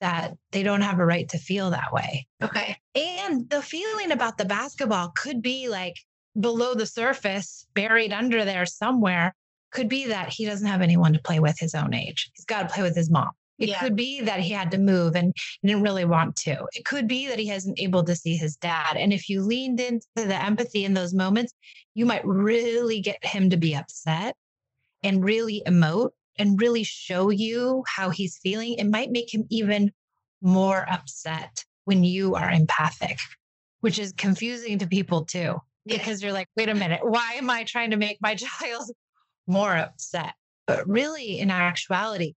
that 0.00 0.34
they 0.52 0.62
don't 0.62 0.80
have 0.80 0.98
a 0.98 1.06
right 1.06 1.28
to 1.30 1.38
feel 1.38 1.70
that 1.70 1.92
way. 1.92 2.26
Okay. 2.42 2.76
And 2.94 3.48
the 3.48 3.62
feeling 3.62 4.12
about 4.12 4.38
the 4.38 4.44
basketball 4.44 5.12
could 5.16 5.42
be 5.42 5.68
like 5.68 5.94
below 6.38 6.74
the 6.74 6.86
surface, 6.86 7.66
buried 7.74 8.12
under 8.12 8.44
there 8.44 8.66
somewhere, 8.66 9.34
could 9.70 9.88
be 9.88 10.06
that 10.06 10.28
he 10.28 10.46
doesn't 10.46 10.66
have 10.66 10.82
anyone 10.82 11.12
to 11.12 11.20
play 11.20 11.40
with 11.40 11.58
his 11.58 11.74
own 11.74 11.94
age. 11.94 12.30
He's 12.34 12.44
got 12.44 12.68
to 12.68 12.74
play 12.74 12.82
with 12.82 12.96
his 12.96 13.10
mom. 13.10 13.30
It 13.58 13.68
yeah. 13.68 13.80
could 13.80 13.94
be 13.94 14.20
that 14.22 14.40
he 14.40 14.52
had 14.52 14.70
to 14.72 14.78
move 14.78 15.14
and 15.14 15.32
didn't 15.64 15.82
really 15.82 16.04
want 16.04 16.34
to. 16.36 16.66
It 16.72 16.84
could 16.84 17.06
be 17.06 17.28
that 17.28 17.38
he 17.38 17.46
hasn't 17.46 17.80
able 17.80 18.02
to 18.04 18.16
see 18.16 18.36
his 18.36 18.56
dad. 18.56 18.96
And 18.96 19.12
if 19.12 19.28
you 19.28 19.42
leaned 19.42 19.78
into 19.78 20.06
the 20.16 20.40
empathy 20.42 20.84
in 20.84 20.94
those 20.94 21.14
moments, 21.14 21.52
you 21.94 22.04
might 22.04 22.26
really 22.26 23.00
get 23.00 23.24
him 23.24 23.50
to 23.50 23.56
be 23.56 23.76
upset 23.76 24.34
and 25.04 25.24
really 25.24 25.62
emote 25.66 26.10
and 26.36 26.60
really 26.60 26.82
show 26.82 27.30
you 27.30 27.84
how 27.86 28.10
he's 28.10 28.38
feeling. 28.38 28.74
It 28.74 28.90
might 28.90 29.12
make 29.12 29.32
him 29.32 29.44
even 29.50 29.92
more 30.42 30.88
upset 30.90 31.64
when 31.84 32.02
you 32.02 32.34
are 32.34 32.50
empathic, 32.50 33.18
which 33.80 34.00
is 34.00 34.12
confusing 34.16 34.78
to 34.78 34.86
people 34.86 35.24
too, 35.24 35.60
because 35.86 36.22
you're 36.22 36.32
like, 36.32 36.48
wait 36.56 36.68
a 36.68 36.74
minute, 36.74 37.00
why 37.02 37.34
am 37.34 37.50
I 37.50 37.64
trying 37.64 37.90
to 37.90 37.96
make 37.96 38.18
my 38.20 38.34
child 38.36 38.90
more 39.46 39.76
upset? 39.76 40.34
But 40.66 40.88
really, 40.88 41.38
in 41.38 41.50
actuality, 41.50 42.34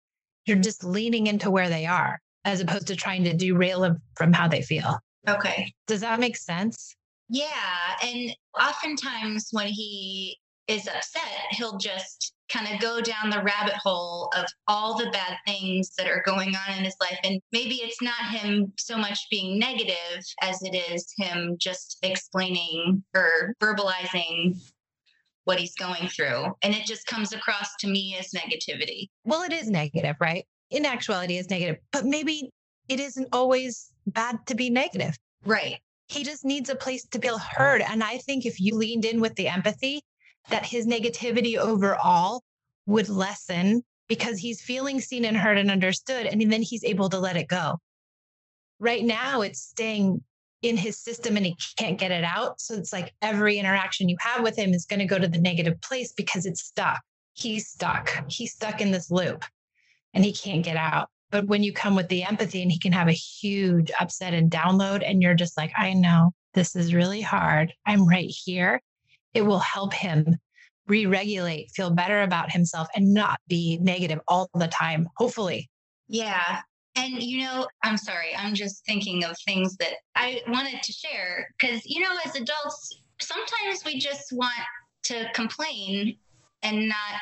You're 0.46 0.58
just 0.58 0.84
leaning 0.84 1.26
into 1.26 1.50
where 1.50 1.68
they 1.68 1.86
are 1.86 2.20
as 2.44 2.60
opposed 2.60 2.88
to 2.88 2.96
trying 2.96 3.24
to 3.24 3.32
derail 3.34 3.80
them 3.80 3.98
from 4.16 4.32
how 4.32 4.48
they 4.48 4.60
feel. 4.62 4.98
Okay. 5.26 5.72
Does 5.86 6.02
that 6.02 6.20
make 6.20 6.36
sense? 6.36 6.94
Yeah. 7.30 7.96
And 8.02 8.36
oftentimes 8.60 9.48
when 9.52 9.68
he 9.68 10.38
is 10.68 10.86
upset, 10.86 11.22
he'll 11.52 11.78
just 11.78 12.33
kind 12.52 12.72
of 12.72 12.80
go 12.80 13.00
down 13.00 13.30
the 13.30 13.42
rabbit 13.42 13.74
hole 13.74 14.30
of 14.36 14.44
all 14.66 14.96
the 14.98 15.10
bad 15.10 15.36
things 15.46 15.90
that 15.96 16.06
are 16.06 16.22
going 16.24 16.54
on 16.54 16.76
in 16.76 16.84
his 16.84 16.96
life. 17.00 17.18
And 17.24 17.40
maybe 17.52 17.76
it's 17.76 18.02
not 18.02 18.30
him 18.30 18.72
so 18.78 18.96
much 18.96 19.18
being 19.30 19.58
negative 19.58 20.22
as 20.42 20.62
it 20.62 20.74
is 20.74 21.12
him 21.16 21.56
just 21.58 21.98
explaining 22.02 23.02
or 23.14 23.54
verbalizing 23.62 24.58
what 25.44 25.58
he's 25.58 25.74
going 25.74 26.08
through. 26.08 26.46
And 26.62 26.74
it 26.74 26.86
just 26.86 27.06
comes 27.06 27.32
across 27.32 27.68
to 27.80 27.88
me 27.88 28.16
as 28.18 28.30
negativity. 28.32 29.08
Well, 29.24 29.42
it 29.42 29.52
is 29.52 29.68
negative, 29.68 30.16
right? 30.20 30.44
In 30.70 30.86
actuality, 30.86 31.36
it's 31.36 31.50
negative, 31.50 31.76
but 31.92 32.04
maybe 32.04 32.50
it 32.88 33.00
isn't 33.00 33.28
always 33.32 33.90
bad 34.06 34.38
to 34.46 34.54
be 34.54 34.70
negative. 34.70 35.16
Right. 35.44 35.78
He 36.08 36.24
just 36.24 36.44
needs 36.44 36.68
a 36.68 36.74
place 36.74 37.06
to 37.08 37.18
feel 37.18 37.38
heard. 37.38 37.80
And 37.82 38.02
I 38.02 38.18
think 38.18 38.44
if 38.44 38.60
you 38.60 38.76
leaned 38.76 39.04
in 39.04 39.20
with 39.20 39.34
the 39.36 39.48
empathy, 39.48 40.02
that 40.50 40.66
his 40.66 40.86
negativity 40.86 41.56
overall 41.56 42.42
would 42.86 43.08
lessen 43.08 43.82
because 44.08 44.38
he's 44.38 44.60
feeling 44.60 45.00
seen 45.00 45.24
and 45.24 45.36
heard 45.36 45.58
and 45.58 45.70
understood. 45.70 46.26
And 46.26 46.52
then 46.52 46.62
he's 46.62 46.84
able 46.84 47.08
to 47.10 47.18
let 47.18 47.36
it 47.36 47.48
go. 47.48 47.78
Right 48.78 49.04
now, 49.04 49.40
it's 49.40 49.62
staying 49.62 50.22
in 50.62 50.76
his 50.76 50.98
system 50.98 51.36
and 51.36 51.46
he 51.46 51.56
can't 51.78 51.98
get 51.98 52.10
it 52.10 52.24
out. 52.24 52.60
So 52.60 52.74
it's 52.74 52.92
like 52.92 53.12
every 53.22 53.58
interaction 53.58 54.08
you 54.08 54.16
have 54.20 54.42
with 54.42 54.56
him 54.56 54.72
is 54.72 54.86
going 54.86 55.00
to 55.00 55.06
go 55.06 55.18
to 55.18 55.28
the 55.28 55.38
negative 55.38 55.80
place 55.80 56.12
because 56.12 56.46
it's 56.46 56.62
stuck. 56.62 57.00
He's 57.34 57.68
stuck. 57.68 58.10
He's 58.28 58.52
stuck 58.52 58.80
in 58.80 58.90
this 58.90 59.10
loop 59.10 59.44
and 60.14 60.24
he 60.24 60.32
can't 60.32 60.64
get 60.64 60.76
out. 60.76 61.08
But 61.30 61.46
when 61.46 61.62
you 61.62 61.72
come 61.72 61.96
with 61.96 62.08
the 62.08 62.22
empathy 62.22 62.62
and 62.62 62.70
he 62.70 62.78
can 62.78 62.92
have 62.92 63.08
a 63.08 63.12
huge 63.12 63.90
upset 64.00 64.34
and 64.34 64.50
download, 64.50 65.02
and 65.04 65.20
you're 65.20 65.34
just 65.34 65.56
like, 65.56 65.72
I 65.76 65.92
know 65.92 66.32
this 66.54 66.76
is 66.76 66.94
really 66.94 67.20
hard. 67.20 67.72
I'm 67.84 68.06
right 68.06 68.30
here. 68.30 68.80
It 69.34 69.42
will 69.42 69.58
help 69.58 69.92
him 69.92 70.36
re 70.86 71.06
regulate, 71.06 71.70
feel 71.74 71.90
better 71.90 72.22
about 72.22 72.52
himself, 72.52 72.88
and 72.94 73.12
not 73.12 73.40
be 73.48 73.78
negative 73.80 74.20
all 74.28 74.48
the 74.54 74.68
time, 74.68 75.08
hopefully. 75.16 75.70
Yeah. 76.08 76.60
And, 76.96 77.22
you 77.22 77.40
know, 77.40 77.66
I'm 77.82 77.96
sorry, 77.96 78.36
I'm 78.36 78.54
just 78.54 78.84
thinking 78.86 79.24
of 79.24 79.36
things 79.44 79.76
that 79.78 79.94
I 80.14 80.42
wanted 80.46 80.82
to 80.82 80.92
share 80.92 81.48
because, 81.58 81.82
you 81.84 82.00
know, 82.00 82.16
as 82.24 82.36
adults, 82.36 83.02
sometimes 83.20 83.84
we 83.84 83.98
just 83.98 84.32
want 84.32 84.52
to 85.04 85.28
complain 85.34 86.16
and 86.62 86.88
not 86.88 87.20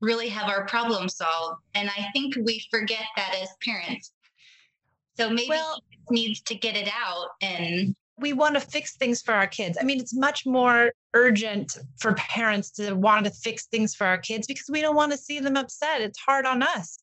really 0.00 0.28
have 0.28 0.48
our 0.48 0.66
problem 0.66 1.08
solved. 1.08 1.60
And 1.74 1.90
I 1.90 2.06
think 2.14 2.34
we 2.44 2.64
forget 2.70 3.04
that 3.16 3.34
as 3.40 3.48
parents. 3.62 4.12
So 5.16 5.28
maybe 5.28 5.50
well, 5.50 5.82
he 6.10 6.26
needs 6.26 6.40
to 6.42 6.54
get 6.54 6.76
it 6.76 6.88
out 6.88 7.28
and 7.42 7.94
we 8.18 8.32
want 8.32 8.54
to 8.54 8.60
fix 8.60 8.96
things 8.96 9.22
for 9.22 9.34
our 9.34 9.46
kids. 9.46 9.76
I 9.80 9.84
mean, 9.84 10.00
it's 10.00 10.14
much 10.14 10.46
more 10.46 10.92
urgent 11.14 11.78
for 11.98 12.14
parents 12.14 12.70
to 12.72 12.94
want 12.94 13.24
to 13.24 13.30
fix 13.30 13.66
things 13.66 13.94
for 13.94 14.06
our 14.06 14.18
kids 14.18 14.46
because 14.46 14.66
we 14.70 14.80
don't 14.80 14.94
want 14.94 15.12
to 15.12 15.18
see 15.18 15.40
them 15.40 15.56
upset. 15.56 16.00
It's 16.00 16.18
hard 16.18 16.46
on 16.46 16.62
us. 16.62 16.98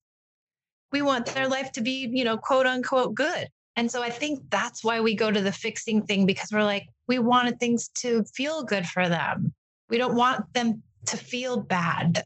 We 0.91 1.01
want 1.01 1.25
their 1.27 1.47
life 1.47 1.71
to 1.73 1.81
be, 1.81 2.09
you 2.11 2.23
know, 2.23 2.37
quote 2.37 2.65
unquote 2.65 3.13
good. 3.13 3.47
And 3.75 3.89
so 3.89 4.03
I 4.03 4.09
think 4.09 4.41
that's 4.49 4.83
why 4.83 4.99
we 4.99 5.15
go 5.15 5.31
to 5.31 5.41
the 5.41 5.51
fixing 5.51 6.03
thing 6.03 6.25
because 6.25 6.51
we're 6.51 6.63
like, 6.63 6.87
we 7.07 7.19
wanted 7.19 7.59
things 7.59 7.89
to 7.99 8.23
feel 8.35 8.63
good 8.63 8.85
for 8.85 9.07
them. 9.07 9.53
We 9.89 9.97
don't 9.97 10.15
want 10.15 10.53
them 10.53 10.83
to 11.07 11.17
feel 11.17 11.57
bad, 11.57 12.23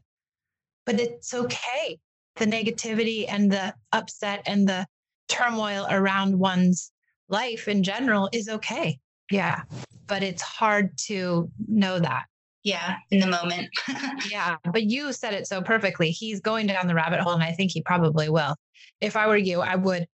but 0.84 1.00
it's 1.00 1.32
okay. 1.34 1.98
The 2.36 2.46
negativity 2.46 3.26
and 3.28 3.50
the 3.50 3.74
upset 3.92 4.42
and 4.46 4.68
the 4.68 4.86
turmoil 5.28 5.86
around 5.88 6.38
one's 6.38 6.92
life 7.28 7.68
in 7.68 7.82
general 7.82 8.28
is 8.32 8.48
okay. 8.48 8.98
Yeah. 9.30 9.62
But 10.06 10.22
it's 10.22 10.42
hard 10.42 10.96
to 11.06 11.50
know 11.68 11.98
that. 11.98 12.24
Yeah, 12.62 12.96
in 13.12 13.20
the 13.20 13.28
moment. 13.28 13.68
yeah. 14.30 14.56
But 14.72 14.84
you 14.84 15.12
said 15.12 15.34
it 15.34 15.46
so 15.46 15.62
perfectly. 15.62 16.10
He's 16.10 16.40
going 16.40 16.66
down 16.66 16.88
the 16.88 16.96
rabbit 16.96 17.20
hole, 17.20 17.34
and 17.34 17.42
I 17.42 17.52
think 17.52 17.70
he 17.70 17.80
probably 17.80 18.28
will. 18.28 18.56
If 19.00 19.14
I 19.14 19.28
were 19.28 19.36
you, 19.36 19.60
I 19.60 19.76
would 19.76 20.06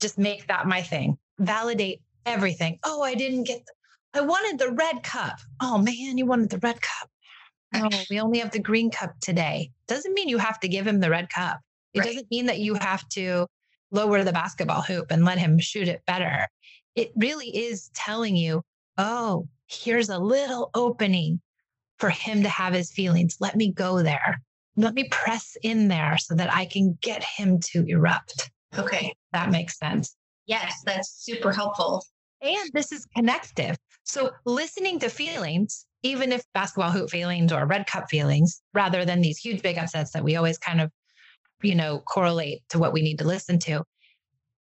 just 0.00 0.18
make 0.18 0.48
that 0.48 0.66
my 0.66 0.82
thing. 0.82 1.18
Validate 1.38 2.02
everything. 2.26 2.80
Oh, 2.84 3.02
I 3.02 3.14
didn't 3.14 3.44
get, 3.44 3.62
the, 4.12 4.22
I 4.22 4.24
wanted 4.24 4.58
the 4.58 4.72
red 4.72 5.04
cup. 5.04 5.38
Oh, 5.60 5.78
man, 5.78 6.18
you 6.18 6.26
wanted 6.26 6.50
the 6.50 6.58
red 6.58 6.80
cup. 6.80 7.10
Oh, 7.76 7.88
we 8.10 8.18
only 8.18 8.40
have 8.40 8.50
the 8.50 8.58
green 8.58 8.90
cup 8.90 9.14
today. 9.20 9.70
Doesn't 9.86 10.14
mean 10.14 10.28
you 10.28 10.38
have 10.38 10.58
to 10.60 10.68
give 10.68 10.86
him 10.86 10.98
the 10.98 11.10
red 11.10 11.28
cup. 11.28 11.60
It 11.94 12.00
right. 12.00 12.06
doesn't 12.08 12.30
mean 12.30 12.46
that 12.46 12.58
you 12.58 12.74
have 12.74 13.08
to 13.10 13.46
lower 13.92 14.24
the 14.24 14.32
basketball 14.32 14.82
hoop 14.82 15.10
and 15.10 15.24
let 15.24 15.38
him 15.38 15.58
shoot 15.60 15.86
it 15.86 16.02
better 16.06 16.48
it 16.94 17.10
really 17.16 17.48
is 17.48 17.90
telling 17.94 18.36
you, 18.36 18.62
oh, 18.98 19.48
here's 19.66 20.08
a 20.08 20.18
little 20.18 20.70
opening 20.74 21.40
for 21.98 22.10
him 22.10 22.42
to 22.42 22.48
have 22.48 22.74
his 22.74 22.90
feelings. 22.92 23.36
Let 23.40 23.56
me 23.56 23.72
go 23.72 24.02
there. 24.02 24.42
Let 24.76 24.94
me 24.94 25.08
press 25.10 25.56
in 25.62 25.88
there 25.88 26.16
so 26.18 26.34
that 26.34 26.52
I 26.52 26.64
can 26.64 26.98
get 27.02 27.22
him 27.22 27.60
to 27.72 27.84
erupt. 27.86 28.50
Okay. 28.76 29.14
That 29.32 29.50
makes 29.50 29.78
sense. 29.78 30.16
Yes, 30.46 30.80
that's 30.84 31.24
super 31.24 31.52
helpful. 31.52 32.04
And 32.42 32.70
this 32.72 32.92
is 32.92 33.06
connective. 33.14 33.76
So 34.04 34.30
listening 34.46 34.98
to 35.00 35.08
feelings, 35.08 35.86
even 36.02 36.32
if 36.32 36.42
basketball 36.54 36.90
hoop 36.90 37.10
feelings 37.10 37.52
or 37.52 37.66
red 37.66 37.86
cup 37.86 38.08
feelings, 38.08 38.62
rather 38.72 39.04
than 39.04 39.20
these 39.20 39.38
huge 39.38 39.62
big 39.62 39.76
upsets 39.76 40.12
that 40.12 40.24
we 40.24 40.36
always 40.36 40.58
kind 40.58 40.80
of, 40.80 40.90
you 41.62 41.74
know, 41.74 41.98
correlate 42.00 42.62
to 42.70 42.78
what 42.78 42.92
we 42.92 43.02
need 43.02 43.18
to 43.18 43.26
listen 43.26 43.58
to, 43.60 43.84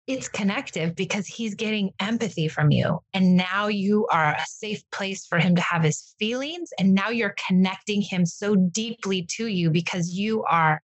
it's 0.10 0.28
connective 0.28 0.96
because 0.96 1.28
he's 1.28 1.54
getting 1.54 1.92
empathy 2.00 2.48
from 2.48 2.72
you. 2.72 2.98
And 3.14 3.38
now 3.38 3.68
you 3.68 4.08
are 4.08 4.32
a 4.32 4.46
safe 4.48 4.82
place 4.92 5.28
for 5.28 5.38
him 5.38 5.56
to 5.56 5.62
have 5.62 5.84
his 5.84 6.16
feelings. 6.18 6.72
And 6.80 6.96
now 6.96 7.10
you're 7.10 7.36
connecting 7.48 8.02
him 8.02 8.26
so 8.26 8.56
deeply 8.56 9.28
to 9.38 9.46
you 9.46 9.70
because 9.70 10.10
you 10.10 10.44
are 10.46 10.82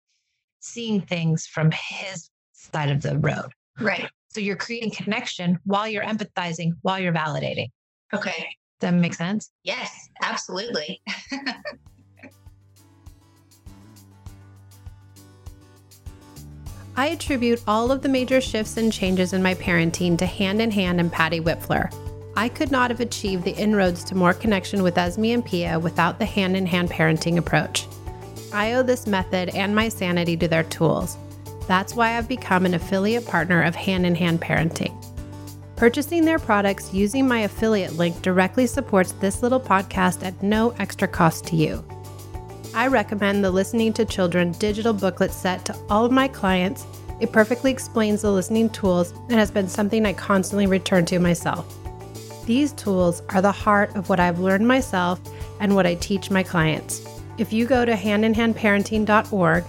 seeing 0.59 1.01
things 1.01 1.47
from 1.47 1.71
his 1.71 2.29
side 2.53 2.91
of 2.91 3.01
the 3.01 3.17
road. 3.17 3.51
Right. 3.79 4.07
So 4.29 4.41
you're 4.41 4.55
creating 4.55 4.91
connection 4.91 5.57
while 5.63 5.87
you're 5.87 6.03
empathizing, 6.03 6.73
while 6.83 6.99
you're 6.99 7.11
validating. 7.11 7.69
Okay. 8.13 8.47
Does 8.79 8.91
that 8.91 8.93
make 8.93 9.15
sense? 9.15 9.49
Yes, 9.63 10.07
absolutely. 10.21 11.01
I 16.97 17.07
attribute 17.07 17.61
all 17.67 17.91
of 17.91 18.01
the 18.01 18.09
major 18.09 18.39
shifts 18.39 18.77
and 18.77 18.91
changes 18.91 19.33
in 19.33 19.43
my 19.43 19.53
parenting 19.55 20.17
to 20.17 20.25
Hand 20.25 20.61
in 20.61 20.71
Hand 20.71 21.01
and 21.01 21.11
Patty 21.11 21.41
Wipfler. 21.41 21.93
I 22.37 22.47
could 22.47 22.71
not 22.71 22.89
have 22.89 23.01
achieved 23.01 23.43
the 23.43 23.51
inroads 23.51 24.03
to 24.05 24.15
more 24.15 24.33
connection 24.33 24.81
with 24.81 24.97
Esme 24.97 25.25
and 25.25 25.45
Pia 25.45 25.77
without 25.77 26.19
the 26.19 26.25
hand 26.25 26.55
in 26.55 26.65
hand 26.65 26.89
parenting 26.89 27.37
approach. 27.37 27.85
I 28.53 28.73
owe 28.73 28.83
this 28.83 29.07
method 29.07 29.49
and 29.49 29.75
my 29.75 29.89
sanity 29.89 30.37
to 30.37 30.47
their 30.47 30.63
tools. 30.63 31.17
That's 31.67 31.95
why 31.95 32.17
I've 32.17 32.29
become 32.29 32.65
an 32.65 32.73
affiliate 32.73 33.25
partner 33.25 33.61
of 33.63 33.75
Hand 33.75 34.05
in 34.05 34.15
Hand 34.15 34.41
Parenting. 34.41 34.93
Purchasing 35.75 36.23
their 36.23 36.39
products 36.39 36.93
using 36.93 37.27
my 37.27 37.39
affiliate 37.39 37.93
link 37.93 38.21
directly 38.21 38.67
supports 38.67 39.11
this 39.13 39.43
little 39.43 39.59
podcast 39.59 40.23
at 40.23 40.41
no 40.41 40.71
extra 40.79 41.09
cost 41.09 41.45
to 41.47 41.57
you. 41.57 41.83
I 42.75 42.87
recommend 42.87 43.41
the 43.41 43.51
Listening 43.51 43.93
to 43.93 44.03
Children 44.03 44.51
digital 44.51 44.91
booklet 44.91 45.31
set 45.31 45.63
to 45.63 45.75
all 45.89 46.03
of 46.03 46.11
my 46.11 46.27
clients. 46.27 46.85
It 47.21 47.31
perfectly 47.31 47.71
explains 47.71 48.21
the 48.21 48.31
listening 48.31 48.69
tools 48.69 49.11
and 49.29 49.31
has 49.31 49.49
been 49.49 49.69
something 49.69 50.05
I 50.05 50.11
constantly 50.11 50.67
return 50.67 51.05
to 51.05 51.19
myself. 51.19 51.73
These 52.45 52.73
tools 52.73 53.21
are 53.29 53.41
the 53.41 53.49
heart 53.49 53.95
of 53.95 54.09
what 54.09 54.19
I've 54.19 54.39
learned 54.39 54.67
myself 54.67 55.21
and 55.61 55.73
what 55.73 55.87
I 55.87 55.95
teach 55.95 56.29
my 56.29 56.43
clients. 56.43 57.07
If 57.37 57.53
you 57.53 57.65
go 57.65 57.85
to 57.85 57.93
handinhandparenting.org 57.93 59.63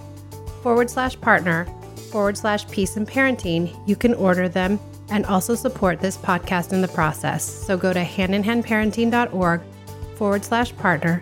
forward 0.61 0.89
slash 0.89 1.21
partner 1.21 1.65
forward 2.11 2.37
slash 2.37 2.67
peace 2.67 2.97
and 2.97 3.07
parenting, 3.07 3.73
you 3.87 3.95
can 3.95 4.15
order 4.15 4.49
them 4.49 4.81
and 5.09 5.25
also 5.27 5.55
support 5.55 6.01
this 6.01 6.17
podcast 6.17 6.73
in 6.73 6.81
the 6.81 6.89
process. 6.89 7.45
So 7.45 7.77
go 7.77 7.93
to 7.93 8.03
handinhandparenting.org 8.03 9.61
forward 10.17 10.43
slash 10.43 10.75
partner 10.75 11.21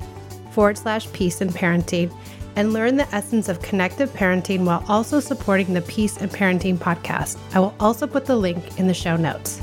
forward 0.55 0.77
slash 0.77 1.11
peace 1.11 1.41
and 1.41 1.51
parenting 1.51 2.09
and 2.55 2.71
learn 2.71 2.95
the 2.95 3.13
essence 3.13 3.49
of 3.49 3.61
connective 3.61 4.09
parenting 4.11 4.63
while 4.63 4.83
also 4.87 5.19
supporting 5.19 5.73
the 5.73 5.81
Peace 5.81 6.15
and 6.15 6.31
Parenting 6.31 6.77
podcast. 6.77 7.37
I 7.53 7.59
will 7.59 7.75
also 7.81 8.07
put 8.07 8.25
the 8.25 8.37
link 8.37 8.79
in 8.79 8.87
the 8.87 8.93
show 8.93 9.17
notes. 9.17 9.61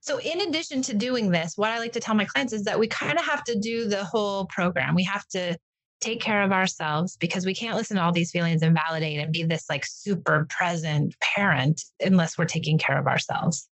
So, 0.00 0.18
in 0.18 0.40
addition 0.40 0.80
to 0.82 0.94
doing 0.94 1.30
this, 1.30 1.52
what 1.56 1.70
I 1.70 1.78
like 1.78 1.92
to 1.92 2.00
tell 2.00 2.14
my 2.14 2.24
clients 2.24 2.54
is 2.54 2.64
that 2.64 2.78
we 2.78 2.88
kind 2.88 3.18
of 3.18 3.24
have 3.26 3.44
to 3.44 3.58
do 3.58 3.86
the 3.86 4.02
whole 4.02 4.46
program. 4.46 4.94
We 4.94 5.04
have 5.04 5.26
to 5.28 5.58
take 6.00 6.20
care 6.20 6.42
of 6.42 6.52
ourselves 6.52 7.16
because 7.16 7.44
we 7.44 7.54
can't 7.54 7.76
listen 7.76 7.96
to 7.96 8.02
all 8.02 8.12
these 8.12 8.30
feelings 8.30 8.62
and 8.62 8.74
validate 8.74 9.20
and 9.20 9.32
be 9.32 9.44
this 9.44 9.68
like 9.68 9.84
super 9.86 10.46
present 10.48 11.14
parent 11.20 11.82
unless 12.00 12.38
we're 12.38 12.44
taking 12.44 12.78
care 12.78 12.98
of 12.98 13.06
ourselves. 13.06 13.68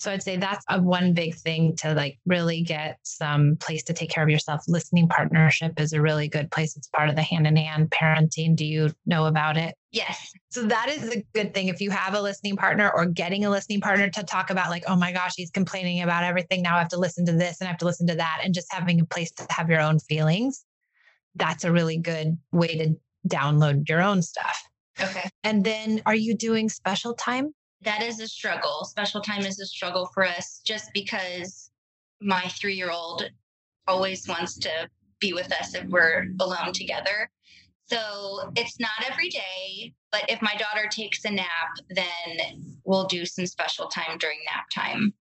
So 0.00 0.10
I'd 0.10 0.22
say 0.22 0.38
that's 0.38 0.64
a 0.70 0.80
one 0.80 1.12
big 1.12 1.34
thing 1.34 1.76
to 1.76 1.92
like 1.92 2.18
really 2.24 2.62
get 2.62 2.98
some 3.02 3.56
place 3.60 3.82
to 3.82 3.92
take 3.92 4.08
care 4.08 4.24
of 4.24 4.30
yourself. 4.30 4.62
Listening 4.66 5.06
partnership 5.08 5.78
is 5.78 5.92
a 5.92 6.00
really 6.00 6.26
good 6.26 6.50
place. 6.50 6.74
It's 6.74 6.88
part 6.88 7.10
of 7.10 7.16
the 7.16 7.22
hand 7.22 7.46
in 7.46 7.54
hand 7.54 7.90
parenting. 7.90 8.56
Do 8.56 8.64
you 8.64 8.92
know 9.04 9.26
about 9.26 9.58
it? 9.58 9.74
Yes. 9.92 10.32
So 10.48 10.62
that 10.62 10.88
is 10.88 11.14
a 11.14 11.22
good 11.34 11.52
thing. 11.52 11.68
If 11.68 11.82
you 11.82 11.90
have 11.90 12.14
a 12.14 12.22
listening 12.22 12.56
partner 12.56 12.90
or 12.90 13.04
getting 13.04 13.44
a 13.44 13.50
listening 13.50 13.82
partner 13.82 14.08
to 14.08 14.22
talk 14.22 14.48
about 14.48 14.70
like, 14.70 14.84
oh 14.88 14.96
my 14.96 15.12
gosh, 15.12 15.34
he's 15.36 15.50
complaining 15.50 16.00
about 16.00 16.24
everything. 16.24 16.62
Now 16.62 16.76
I 16.76 16.78
have 16.78 16.88
to 16.88 16.98
listen 16.98 17.26
to 17.26 17.32
this 17.32 17.60
and 17.60 17.68
I 17.68 17.70
have 17.70 17.80
to 17.80 17.84
listen 17.84 18.06
to 18.06 18.14
that 18.14 18.40
and 18.42 18.54
just 18.54 18.72
having 18.72 19.00
a 19.00 19.04
place 19.04 19.30
to 19.32 19.46
have 19.50 19.68
your 19.68 19.82
own 19.82 19.98
feelings. 19.98 20.64
That's 21.34 21.64
a 21.64 21.72
really 21.72 21.98
good 21.98 22.36
way 22.52 22.76
to 22.78 22.94
download 23.28 23.88
your 23.88 24.02
own 24.02 24.22
stuff. 24.22 24.62
Okay. 25.00 25.28
And 25.44 25.64
then 25.64 26.02
are 26.06 26.14
you 26.14 26.34
doing 26.36 26.68
special 26.68 27.14
time? 27.14 27.54
that 27.82 28.02
is 28.02 28.20
a 28.20 28.28
struggle. 28.28 28.84
Special 28.84 29.20
time 29.20 29.44
is 29.44 29.58
a 29.58 29.66
struggle 29.66 30.10
for 30.12 30.26
us 30.26 30.60
just 30.64 30.90
because 30.92 31.70
my 32.20 32.42
three 32.48 32.74
year 32.74 32.90
old 32.90 33.24
always 33.88 34.28
wants 34.28 34.58
to 34.58 34.70
be 35.18 35.32
with 35.32 35.52
us 35.52 35.74
if 35.74 35.86
we're 35.86 36.26
alone 36.40 36.72
together. 36.72 37.30
So 37.86 38.52
it's 38.54 38.78
not 38.78 38.90
every 39.10 39.30
day, 39.30 39.94
but 40.12 40.24
if 40.28 40.40
my 40.42 40.54
daughter 40.54 40.88
takes 40.88 41.24
a 41.24 41.30
nap, 41.30 41.46
then 41.88 42.78
we'll 42.84 43.06
do 43.06 43.26
some 43.26 43.46
special 43.46 43.88
time 43.88 44.18
during 44.18 44.38
nap 44.52 44.66
time. 44.72 45.12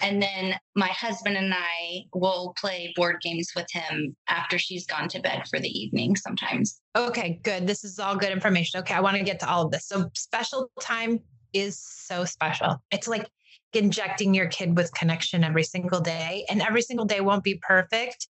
And 0.00 0.22
then 0.22 0.54
my 0.74 0.88
husband 0.88 1.36
and 1.36 1.52
I 1.54 2.04
will 2.14 2.54
play 2.60 2.92
board 2.96 3.16
games 3.22 3.50
with 3.54 3.66
him 3.70 4.16
after 4.28 4.58
she's 4.58 4.86
gone 4.86 5.08
to 5.08 5.20
bed 5.20 5.44
for 5.48 5.58
the 5.58 5.68
evening 5.68 6.16
sometimes. 6.16 6.80
Okay, 6.96 7.40
good. 7.42 7.66
This 7.66 7.84
is 7.84 7.98
all 7.98 8.16
good 8.16 8.32
information. 8.32 8.80
Okay, 8.80 8.94
I 8.94 9.00
want 9.00 9.16
to 9.16 9.22
get 9.22 9.40
to 9.40 9.48
all 9.48 9.64
of 9.66 9.70
this. 9.70 9.86
So, 9.86 10.10
special 10.14 10.70
time 10.80 11.20
is 11.52 11.78
so 11.80 12.24
special. 12.24 12.76
It's 12.90 13.08
like 13.08 13.28
injecting 13.72 14.34
your 14.34 14.48
kid 14.48 14.76
with 14.76 14.92
connection 14.94 15.44
every 15.44 15.64
single 15.64 16.00
day, 16.00 16.44
and 16.48 16.62
every 16.62 16.82
single 16.82 17.06
day 17.06 17.20
won't 17.20 17.44
be 17.44 17.60
perfect 17.62 18.28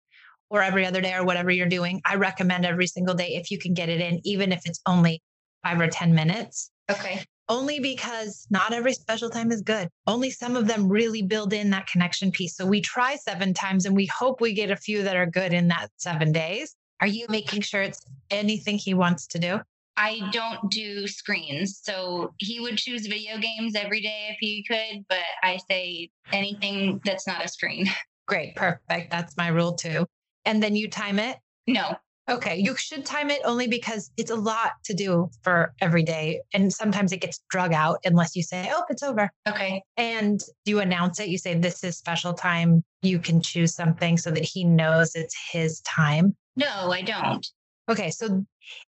or 0.50 0.62
every 0.62 0.87
other 0.87 1.00
day 1.00 1.14
or 1.14 1.25
whatever 1.25 1.50
you're 1.50 1.68
doing. 1.68 2.00
I 2.04 2.14
recommend 2.16 2.64
every 2.64 2.87
single 2.87 3.14
day 3.14 3.34
if 3.34 3.50
you 3.50 3.58
can 3.58 3.75
get 3.75 3.88
it 3.88 4.00
in, 4.00 4.20
even 4.25 4.52
if 4.52 4.62
it's 4.64 4.80
only 4.87 5.22
five 5.62 5.80
or 5.80 5.88
10 5.88 6.14
minutes. 6.14 6.70
Okay. 6.90 7.22
Only 7.49 7.81
because 7.81 8.47
not 8.50 8.73
every 8.73 8.93
special 8.93 9.31
time 9.31 9.50
is 9.50 9.62
good. 9.62 9.88
Only 10.07 10.31
some 10.31 10.57
of 10.57 10.67
them 10.67 10.88
really 10.88 11.23
build 11.23 11.52
in 11.52 11.71
that 11.71 11.87
connection 11.87 12.31
piece. 12.31 12.55
So 12.57 12.67
we 12.67 12.81
try 12.81 13.17
seven 13.17 13.55
times 13.55 13.87
and 13.87 13.97
we 13.97 14.07
hope 14.07 14.40
we 14.40 14.52
get 14.52 14.71
a 14.71 14.76
few 14.76 15.02
that 15.02 15.17
are 15.17 15.26
good 15.26 15.55
in 15.55 15.69
that 15.69 15.90
seven 15.97 16.31
days. 16.31 16.76
Are 17.00 17.07
you 17.07 17.26
making 17.28 17.62
sure 17.62 17.81
it's 17.81 18.05
anything 18.31 18.76
he 18.76 18.93
wants 18.93 19.26
to 19.28 19.38
do? 19.38 19.61
I 19.97 20.21
don't 20.31 20.71
do 20.71 21.09
screens. 21.09 21.81
So 21.83 22.35
he 22.38 22.61
would 22.61 22.76
choose 22.76 23.07
video 23.07 23.38
games 23.38 23.75
every 23.75 24.00
day 24.00 24.28
if 24.31 24.37
he 24.40 24.64
could, 24.64 25.05
but 25.09 25.19
I 25.43 25.59
say 25.69 26.11
anything 26.33 27.00
that's 27.05 27.26
not 27.26 27.45
a 27.45 27.49
screen. 27.49 27.87
Great, 28.26 28.55
perfect. 28.57 29.11
That's 29.11 29.37
my 29.37 29.49
rule 29.49 29.73
too. 29.73 30.07
And 30.45 30.62
then 30.62 30.76
you 30.76 30.88
time 30.88 31.19
it? 31.19 31.38
No. 31.67 31.97
Okay, 32.28 32.56
you 32.56 32.76
should 32.76 33.06
time 33.06 33.30
it 33.30 33.40
only 33.44 33.66
because 33.68 34.11
it's 34.18 34.30
a 34.30 34.37
lot 34.37 34.73
to 34.85 34.92
do 34.92 35.30
for 35.42 35.73
every 35.80 36.02
day. 36.02 36.42
And 36.52 36.73
sometimes 36.73 37.11
it 37.12 37.23
gets 37.23 37.40
drug 37.49 37.73
out 37.73 37.99
unless 38.04 38.37
you 38.37 38.42
say, 38.42 38.70
oh, 38.70 38.85
it's 38.90 39.02
over. 39.02 39.30
Okay. 39.49 39.82
And 39.97 40.40
you 40.66 40.80
announce 40.80 41.20
it. 41.20 41.28
You 41.28 41.38
say, 41.38 41.54
this 41.54 41.82
is 41.82 41.97
special 41.97 42.35
time. 42.35 42.85
You 43.00 43.18
can 43.18 43.40
choose 43.40 43.75
something 43.75 44.18
so 44.18 44.30
that 44.30 44.44
he 44.44 44.64
knows 44.64 45.14
it's 45.14 45.37
his 45.50 45.80
time. 45.80 46.37
No, 46.54 46.90
I 46.90 47.02
don't. 47.02 47.47
Okay, 47.88 48.11
so 48.11 48.44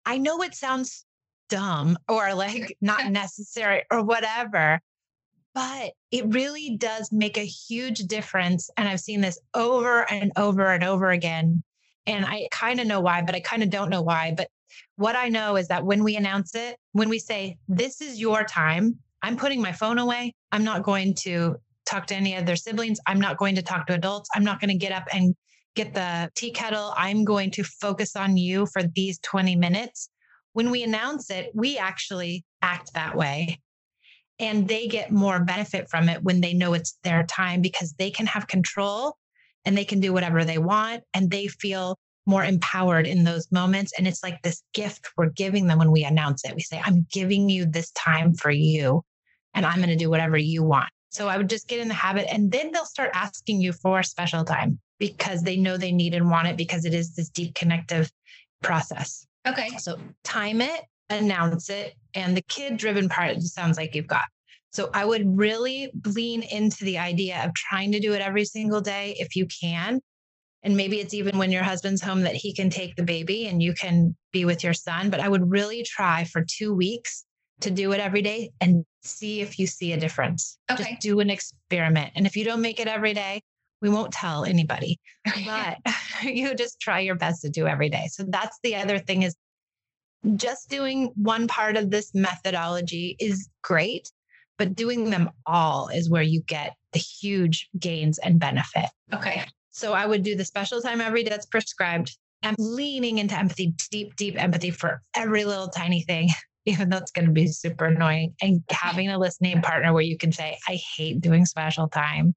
I 0.06 0.18
know 0.18 0.42
it 0.42 0.54
sounds 0.54 1.04
dumb 1.48 1.98
or 2.08 2.34
like 2.34 2.76
not 2.80 3.06
necessary 3.10 3.82
or 3.90 4.04
whatever, 4.04 4.80
but 5.54 5.92
it 6.10 6.32
really 6.32 6.76
does 6.76 7.10
make 7.10 7.36
a 7.36 7.44
huge 7.44 8.00
difference. 8.00 8.70
And 8.76 8.88
I've 8.88 9.00
seen 9.00 9.20
this 9.20 9.40
over 9.54 10.10
and 10.10 10.30
over 10.36 10.66
and 10.66 10.84
over 10.84 11.10
again. 11.10 11.62
And 12.06 12.24
I 12.24 12.48
kind 12.50 12.80
of 12.80 12.86
know 12.86 13.00
why, 13.00 13.22
but 13.22 13.34
I 13.34 13.40
kind 13.40 13.62
of 13.62 13.70
don't 13.70 13.90
know 13.90 14.02
why. 14.02 14.34
But 14.36 14.48
what 14.96 15.16
I 15.16 15.28
know 15.28 15.56
is 15.56 15.68
that 15.68 15.84
when 15.84 16.04
we 16.04 16.16
announce 16.16 16.54
it, 16.54 16.76
when 16.92 17.08
we 17.08 17.18
say, 17.18 17.56
This 17.68 18.00
is 18.00 18.20
your 18.20 18.44
time, 18.44 18.98
I'm 19.22 19.36
putting 19.36 19.62
my 19.62 19.72
phone 19.72 19.98
away. 19.98 20.34
I'm 20.52 20.64
not 20.64 20.82
going 20.82 21.14
to 21.20 21.56
talk 21.86 22.06
to 22.08 22.14
any 22.14 22.34
of 22.36 22.46
their 22.46 22.56
siblings. 22.56 23.00
I'm 23.06 23.20
not 23.20 23.38
going 23.38 23.54
to 23.54 23.62
talk 23.62 23.86
to 23.86 23.94
adults. 23.94 24.28
I'm 24.34 24.44
not 24.44 24.60
going 24.60 24.70
to 24.70 24.76
get 24.76 24.92
up 24.92 25.04
and 25.12 25.34
get 25.74 25.94
the 25.94 26.30
tea 26.34 26.50
kettle. 26.50 26.92
I'm 26.96 27.24
going 27.24 27.50
to 27.52 27.64
focus 27.64 28.16
on 28.16 28.36
you 28.36 28.66
for 28.66 28.82
these 28.82 29.18
20 29.20 29.56
minutes. 29.56 30.08
When 30.52 30.70
we 30.70 30.82
announce 30.82 31.30
it, 31.30 31.50
we 31.54 31.78
actually 31.78 32.44
act 32.62 32.94
that 32.94 33.16
way. 33.16 33.60
And 34.38 34.68
they 34.68 34.88
get 34.88 35.10
more 35.10 35.40
benefit 35.40 35.88
from 35.88 36.08
it 36.08 36.22
when 36.22 36.40
they 36.40 36.54
know 36.54 36.74
it's 36.74 36.98
their 37.02 37.24
time 37.24 37.60
because 37.60 37.92
they 37.94 38.10
can 38.10 38.26
have 38.26 38.46
control 38.46 39.16
and 39.64 39.76
they 39.76 39.84
can 39.84 40.00
do 40.00 40.12
whatever 40.12 40.44
they 40.44 40.58
want 40.58 41.02
and 41.14 41.30
they 41.30 41.46
feel 41.48 41.96
more 42.26 42.44
empowered 42.44 43.06
in 43.06 43.24
those 43.24 43.50
moments. 43.52 43.92
And 43.96 44.06
it's 44.06 44.22
like 44.22 44.40
this 44.42 44.62
gift 44.72 45.08
we're 45.16 45.30
giving 45.30 45.66
them 45.66 45.78
when 45.78 45.90
we 45.90 46.04
announce 46.04 46.44
it. 46.44 46.54
We 46.54 46.62
say, 46.62 46.80
I'm 46.84 47.06
giving 47.12 47.48
you 47.48 47.66
this 47.66 47.90
time 47.92 48.34
for 48.34 48.50
you, 48.50 49.02
and 49.54 49.66
I'm 49.66 49.76
going 49.76 49.90
to 49.90 49.96
do 49.96 50.10
whatever 50.10 50.36
you 50.36 50.62
want. 50.62 50.88
So 51.10 51.28
I 51.28 51.36
would 51.36 51.50
just 51.50 51.68
get 51.68 51.80
in 51.80 51.88
the 51.88 51.94
habit, 51.94 52.26
and 52.32 52.50
then 52.50 52.72
they'll 52.72 52.86
start 52.86 53.10
asking 53.14 53.60
you 53.60 53.72
for 53.72 54.02
special 54.02 54.44
time 54.44 54.80
because 54.98 55.42
they 55.42 55.56
know 55.56 55.76
they 55.76 55.92
need 55.92 56.14
and 56.14 56.30
want 56.30 56.48
it 56.48 56.56
because 56.56 56.84
it 56.84 56.94
is 56.94 57.14
this 57.14 57.28
deep 57.28 57.54
connective 57.54 58.10
process. 58.62 59.26
Okay. 59.46 59.68
So 59.78 59.98
time 60.24 60.60
it, 60.60 60.80
announce 61.10 61.68
it, 61.68 61.94
and 62.14 62.36
the 62.36 62.42
kid 62.42 62.78
driven 62.78 63.08
part 63.08 63.40
sounds 63.42 63.76
like 63.76 63.94
you've 63.94 64.06
got. 64.06 64.24
So 64.74 64.90
I 64.92 65.04
would 65.04 65.38
really 65.38 65.92
lean 66.04 66.42
into 66.42 66.84
the 66.84 66.98
idea 66.98 67.42
of 67.44 67.54
trying 67.54 67.92
to 67.92 68.00
do 68.00 68.12
it 68.12 68.20
every 68.20 68.44
single 68.44 68.80
day 68.80 69.14
if 69.18 69.36
you 69.36 69.46
can. 69.46 70.00
And 70.64 70.76
maybe 70.76 70.98
it's 70.98 71.14
even 71.14 71.38
when 71.38 71.52
your 71.52 71.62
husband's 71.62 72.02
home 72.02 72.22
that 72.22 72.34
he 72.34 72.52
can 72.52 72.70
take 72.70 72.96
the 72.96 73.04
baby 73.04 73.46
and 73.46 73.62
you 73.62 73.72
can 73.72 74.16
be 74.32 74.44
with 74.44 74.64
your 74.64 74.72
son. 74.74 75.10
But 75.10 75.20
I 75.20 75.28
would 75.28 75.48
really 75.48 75.84
try 75.84 76.24
for 76.24 76.44
two 76.44 76.74
weeks 76.74 77.24
to 77.60 77.70
do 77.70 77.92
it 77.92 78.00
every 78.00 78.22
day 78.22 78.50
and 78.60 78.84
see 79.02 79.40
if 79.40 79.58
you 79.58 79.66
see 79.66 79.92
a 79.92 79.96
difference. 79.96 80.58
Okay. 80.70 80.82
Just 80.82 81.00
do 81.02 81.20
an 81.20 81.30
experiment. 81.30 82.12
And 82.16 82.26
if 82.26 82.34
you 82.36 82.44
don't 82.44 82.60
make 82.60 82.80
it 82.80 82.88
every 82.88 83.14
day, 83.14 83.42
we 83.80 83.90
won't 83.90 84.12
tell 84.12 84.44
anybody, 84.44 84.98
but 85.44 85.78
you 86.22 86.54
just 86.54 86.80
try 86.80 87.00
your 87.00 87.14
best 87.14 87.42
to 87.42 87.50
do 87.50 87.66
every 87.66 87.90
day. 87.90 88.08
So 88.10 88.24
that's 88.26 88.58
the 88.62 88.74
other 88.76 88.98
thing 88.98 89.22
is 89.22 89.36
just 90.36 90.70
doing 90.70 91.12
one 91.16 91.46
part 91.46 91.76
of 91.76 91.90
this 91.90 92.14
methodology 92.14 93.14
is 93.20 93.48
great, 93.62 94.10
but 94.58 94.74
doing 94.74 95.10
them 95.10 95.30
all 95.46 95.88
is 95.88 96.10
where 96.10 96.22
you 96.22 96.42
get 96.42 96.74
the 96.92 96.98
huge 96.98 97.68
gains 97.78 98.18
and 98.18 98.38
benefit. 98.38 98.86
Okay. 99.12 99.44
So 99.70 99.92
I 99.92 100.06
would 100.06 100.22
do 100.22 100.36
the 100.36 100.44
special 100.44 100.80
time 100.80 101.00
every 101.00 101.24
day 101.24 101.30
that's 101.30 101.46
prescribed. 101.46 102.16
I'm 102.42 102.54
leaning 102.58 103.18
into 103.18 103.36
empathy, 103.36 103.74
deep, 103.90 104.14
deep 104.16 104.40
empathy 104.40 104.70
for 104.70 105.00
every 105.16 105.44
little 105.44 105.68
tiny 105.68 106.02
thing, 106.02 106.28
even 106.66 106.88
though 106.88 106.98
it's 106.98 107.10
going 107.10 107.26
to 107.26 107.32
be 107.32 107.48
super 107.48 107.86
annoying. 107.86 108.34
And 108.40 108.62
having 108.70 109.08
a 109.08 109.18
listening 109.18 109.62
partner 109.62 109.92
where 109.92 110.02
you 110.02 110.16
can 110.16 110.30
say, 110.30 110.58
I 110.68 110.78
hate 110.96 111.20
doing 111.20 111.44
special 111.46 111.88
time. 111.88 112.34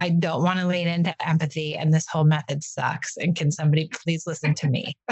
I 0.00 0.10
don't 0.10 0.42
want 0.42 0.60
to 0.60 0.66
lean 0.66 0.88
into 0.88 1.14
empathy 1.26 1.74
and 1.74 1.92
this 1.92 2.06
whole 2.06 2.24
method 2.24 2.62
sucks. 2.62 3.16
And 3.16 3.34
can 3.34 3.50
somebody 3.50 3.88
please 3.90 4.24
listen 4.26 4.54
to 4.54 4.68
me? 4.68 4.94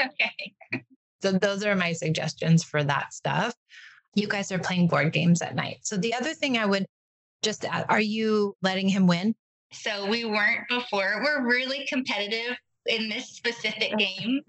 okay. 0.00 0.52
So 1.22 1.32
those 1.32 1.64
are 1.64 1.74
my 1.74 1.92
suggestions 1.94 2.62
for 2.62 2.84
that 2.84 3.12
stuff. 3.12 3.54
You 4.18 4.26
guys 4.26 4.50
are 4.50 4.58
playing 4.58 4.88
board 4.88 5.12
games 5.12 5.42
at 5.42 5.54
night. 5.54 5.78
So 5.82 5.96
the 5.96 6.14
other 6.14 6.34
thing 6.34 6.58
I 6.58 6.66
would 6.66 6.86
just 7.42 7.64
add, 7.64 7.86
are 7.88 8.00
you 8.00 8.56
letting 8.62 8.88
him 8.88 9.06
win? 9.06 9.34
So 9.72 10.06
we 10.08 10.24
weren't 10.24 10.66
before. 10.68 11.22
We're 11.22 11.46
really 11.46 11.86
competitive 11.88 12.56
in 12.86 13.08
this 13.08 13.28
specific 13.28 13.96
game, 13.96 14.40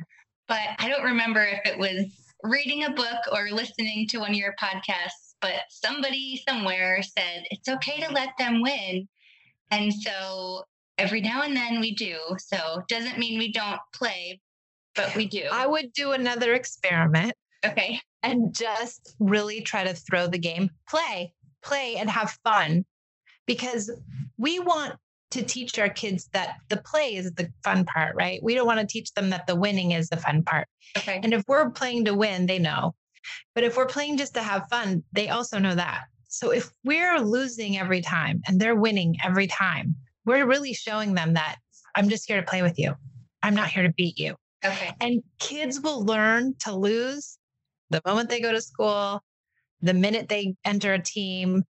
but 0.48 0.62
I 0.80 0.90
don't 0.90 1.04
remember 1.04 1.44
if 1.44 1.60
it 1.66 1.78
was 1.78 2.06
reading 2.44 2.86
a 2.86 2.92
book 2.92 3.20
or 3.32 3.50
listening 3.52 4.08
to 4.08 4.20
one 4.20 4.32
of 4.32 4.38
your 4.38 4.56
podcasts, 4.60 5.36
but 5.42 5.62
somebody 5.70 6.42
somewhere 6.48 7.02
said 7.04 7.44
it's 7.52 7.68
okay 7.68 8.00
to 8.02 8.12
let 8.12 8.30
them 8.40 8.62
win. 8.62 9.08
And 9.72 9.94
so 9.94 10.64
every 10.98 11.22
now 11.22 11.44
and 11.44 11.56
then 11.56 11.80
we 11.80 11.94
do. 11.94 12.18
So 12.40 12.82
doesn't 12.88 13.20
mean 13.20 13.38
we 13.38 13.52
don't 13.52 13.80
play, 13.94 14.40
but 14.96 15.16
we 15.16 15.28
do. 15.28 15.44
I 15.52 15.68
would 15.68 15.94
do 15.94 16.14
another 16.14 16.54
experiment. 16.54 17.34
Okay. 17.66 18.00
And 18.22 18.54
just 18.54 19.16
really 19.20 19.62
try 19.62 19.84
to 19.86 19.94
throw 19.94 20.28
the 20.28 20.38
game, 20.38 20.70
play, 20.90 21.34
play 21.64 21.96
and 21.98 22.10
have 22.10 22.38
fun 22.44 22.86
because 23.46 23.90
we 24.38 24.60
want 24.60 24.96
to 25.32 25.44
teach 25.44 25.78
our 25.78 25.90
kids 25.90 26.30
that 26.34 26.58
the 26.70 26.78
play 26.78 27.16
is 27.16 27.32
the 27.34 27.52
fun 27.64 27.86
part, 27.86 28.16
right? 28.16 28.42
We 28.44 28.56
don't 28.56 28.66
want 28.66 28.80
to 28.80 28.88
teach 28.88 29.14
them 29.14 29.30
that 29.30 29.48
the 29.48 29.56
winning 29.56 29.92
is 29.92 30.10
the 30.10 30.18
fun 30.18 30.44
part. 30.44 30.68
Okay. 30.98 31.20
And 31.24 31.34
if 31.34 31.44
we're 31.48 31.70
playing 31.70 32.06
to 32.06 32.14
win, 32.14 32.46
they 32.46 32.60
know. 32.60 32.96
But 33.54 33.64
if 33.64 33.78
we're 33.78 33.86
playing 33.86 34.18
just 34.18 34.34
to 34.36 34.42
have 34.42 34.68
fun, 34.70 35.04
they 35.12 35.30
also 35.30 35.60
know 35.60 35.76
that. 35.76 36.04
So 36.30 36.52
if 36.52 36.72
we're 36.84 37.20
losing 37.20 37.78
every 37.78 38.02
time 38.02 38.42
and 38.48 38.60
they're 38.60 38.76
winning 38.76 39.18
every 39.24 39.48
time, 39.48 39.96
we're 40.26 40.46
really 40.46 40.74
showing 40.74 41.14
them 41.14 41.34
that 41.34 41.58
I'm 41.96 42.10
just 42.10 42.28
here 42.28 42.40
to 42.40 42.48
play 42.48 42.62
with 42.62 42.78
you. 42.78 42.96
I'm 43.42 43.56
not 43.56 43.70
here 43.70 43.84
to 43.84 43.94
beat 43.94 44.18
you. 44.18 44.36
Okay. 44.64 44.92
And 45.02 45.24
kids 45.40 45.80
will 45.80 46.04
learn 46.04 46.54
to 46.60 46.76
lose 46.76 47.39
the 47.90 48.02
moment 48.06 48.30
they 48.30 48.42
go 48.42 48.52
to 48.52 48.62
school, 48.62 49.22
the 49.82 49.94
minute 49.94 50.30
they 50.30 50.56
enter 50.66 50.94
a 50.94 51.02
team, 51.02 51.64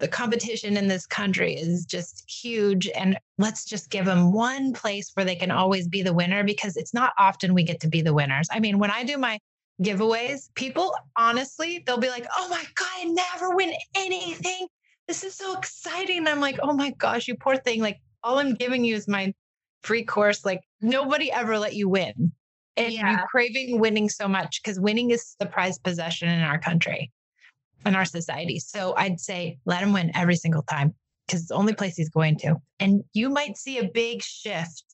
the 0.00 0.08
competition 0.08 0.76
in 0.76 0.88
this 0.88 1.06
country 1.06 1.54
is 1.54 1.84
just 1.84 2.28
huge. 2.28 2.88
And 2.94 3.18
let's 3.38 3.64
just 3.64 3.90
give 3.90 4.04
them 4.04 4.32
one 4.32 4.72
place 4.72 5.10
where 5.14 5.24
they 5.24 5.36
can 5.36 5.50
always 5.50 5.88
be 5.88 6.02
the 6.02 6.12
winner 6.12 6.42
because 6.44 6.76
it's 6.76 6.92
not 6.92 7.12
often 7.18 7.54
we 7.54 7.62
get 7.62 7.80
to 7.80 7.88
be 7.88 8.02
the 8.02 8.12
winners. 8.12 8.48
I 8.50 8.60
mean, 8.60 8.78
when 8.78 8.90
I 8.90 9.04
do 9.04 9.16
my 9.16 9.38
giveaways, 9.82 10.48
people 10.54 10.94
honestly, 11.16 11.82
they'll 11.86 11.98
be 11.98 12.10
like, 12.10 12.26
oh 12.36 12.48
my 12.48 12.64
God, 12.74 12.88
I 12.96 13.04
never 13.04 13.54
win 13.54 13.72
anything. 13.94 14.66
This 15.06 15.22
is 15.22 15.34
so 15.34 15.56
exciting. 15.56 16.26
I'm 16.26 16.40
like, 16.40 16.58
oh 16.62 16.72
my 16.72 16.90
gosh, 16.92 17.28
you 17.28 17.36
poor 17.36 17.56
thing. 17.56 17.80
Like, 17.80 17.98
all 18.22 18.38
I'm 18.38 18.54
giving 18.54 18.84
you 18.84 18.94
is 18.94 19.06
my 19.06 19.32
free 19.82 20.04
course. 20.04 20.44
Like, 20.44 20.62
nobody 20.80 21.30
ever 21.30 21.58
let 21.58 21.74
you 21.74 21.88
win. 21.88 22.32
And 22.76 22.92
yeah. 22.92 23.12
you 23.12 23.18
craving 23.30 23.78
winning 23.78 24.08
so 24.08 24.26
much 24.26 24.60
because 24.62 24.80
winning 24.80 25.10
is 25.10 25.36
the 25.38 25.46
prized 25.46 25.82
possession 25.82 26.28
in 26.28 26.40
our 26.40 26.58
country 26.58 27.10
in 27.86 27.94
our 27.94 28.04
society. 28.04 28.58
So 28.58 28.94
I'd 28.96 29.20
say 29.20 29.58
let 29.64 29.82
him 29.82 29.92
win 29.92 30.10
every 30.14 30.36
single 30.36 30.62
time 30.62 30.94
because 31.26 31.42
it's 31.42 31.48
the 31.48 31.54
only 31.54 31.74
place 31.74 31.96
he's 31.96 32.08
going 32.08 32.38
to. 32.38 32.56
And 32.80 33.02
you 33.12 33.28
might 33.28 33.56
see 33.56 33.78
a 33.78 33.84
big 33.84 34.22
shift 34.22 34.84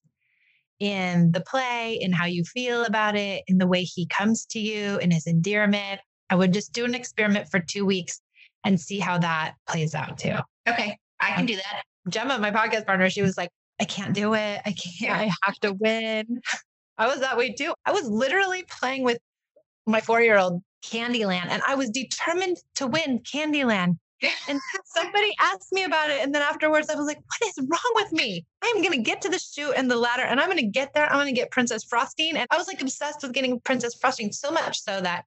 in 0.79 1.31
the 1.33 1.43
play, 1.43 1.99
in 2.01 2.13
how 2.13 2.27
you 2.27 2.43
feel 2.45 2.85
about 2.85 3.17
it, 3.17 3.43
in 3.47 3.59
the 3.59 3.67
way 3.67 3.83
he 3.83 4.07
comes 4.07 4.47
to 4.47 4.59
you, 4.59 4.99
in 4.99 5.11
his 5.11 5.27
endearment. 5.27 6.01
I 6.31 6.37
would 6.37 6.53
just 6.53 6.73
do 6.73 6.85
an 6.85 6.95
experiment 6.95 7.49
for 7.51 7.61
two 7.61 7.85
weeks 7.85 8.21
and 8.65 8.81
see 8.81 8.99
how 8.99 9.19
that 9.19 9.55
plays 9.69 9.95
out 9.95 10.19
too. 10.19 10.37
Okay. 10.69 10.97
I 11.21 11.33
can 11.33 11.41
um, 11.41 11.47
do 11.47 11.57
that. 11.57 11.83
Gemma, 12.09 12.39
my 12.39 12.51
podcast 12.51 12.87
partner, 12.87 13.11
she 13.11 13.23
was 13.23 13.37
like, 13.37 13.51
I 13.81 13.85
can't 13.85 14.15
do 14.15 14.35
it. 14.35 14.61
I 14.65 14.73
can't. 14.73 15.21
I 15.21 15.31
have 15.45 15.59
to 15.61 15.73
win. 15.73 16.41
I 17.01 17.07
was 17.07 17.21
that 17.21 17.39
way 17.39 17.53
too. 17.53 17.73
I 17.87 17.93
was 17.93 18.07
literally 18.07 18.63
playing 18.69 19.05
with 19.05 19.19
my 19.87 20.03
four 20.03 20.21
year 20.21 20.39
old 20.39 20.63
Candyland. 20.85 21.47
And 21.49 21.63
I 21.67 21.75
was 21.75 21.89
determined 21.89 22.59
to 22.77 22.87
win 22.87 23.21
Candyland. 23.21 23.97
And 24.49 24.61
somebody 24.85 25.35
asked 25.41 25.73
me 25.73 25.85
about 25.85 26.11
it. 26.11 26.23
And 26.23 26.35
then 26.35 26.43
afterwards, 26.43 26.91
I 26.91 26.95
was 26.95 27.07
like, 27.07 27.17
what 27.17 27.49
is 27.49 27.67
wrong 27.67 27.93
with 27.95 28.13
me? 28.13 28.45
I'm 28.63 28.83
going 28.83 28.93
to 28.93 29.03
get 29.03 29.23
to 29.23 29.31
the 29.31 29.39
chute 29.39 29.73
and 29.77 29.91
the 29.91 29.97
ladder 29.97 30.25
and 30.25 30.39
I'm 30.39 30.49
going 30.51 30.59
to 30.59 30.67
get 30.67 30.93
there. 30.93 31.07
I'm 31.07 31.17
going 31.17 31.35
to 31.35 31.41
get 31.41 31.51
Princess 31.51 31.85
Frosting. 31.85 32.37
And 32.37 32.47
I 32.51 32.59
was 32.59 32.67
like 32.67 32.83
obsessed 32.83 33.23
with 33.23 33.33
getting 33.33 33.59
Princess 33.61 33.95
Frosting 33.95 34.31
so 34.31 34.51
much 34.51 34.79
so 34.83 35.01
that 35.01 35.25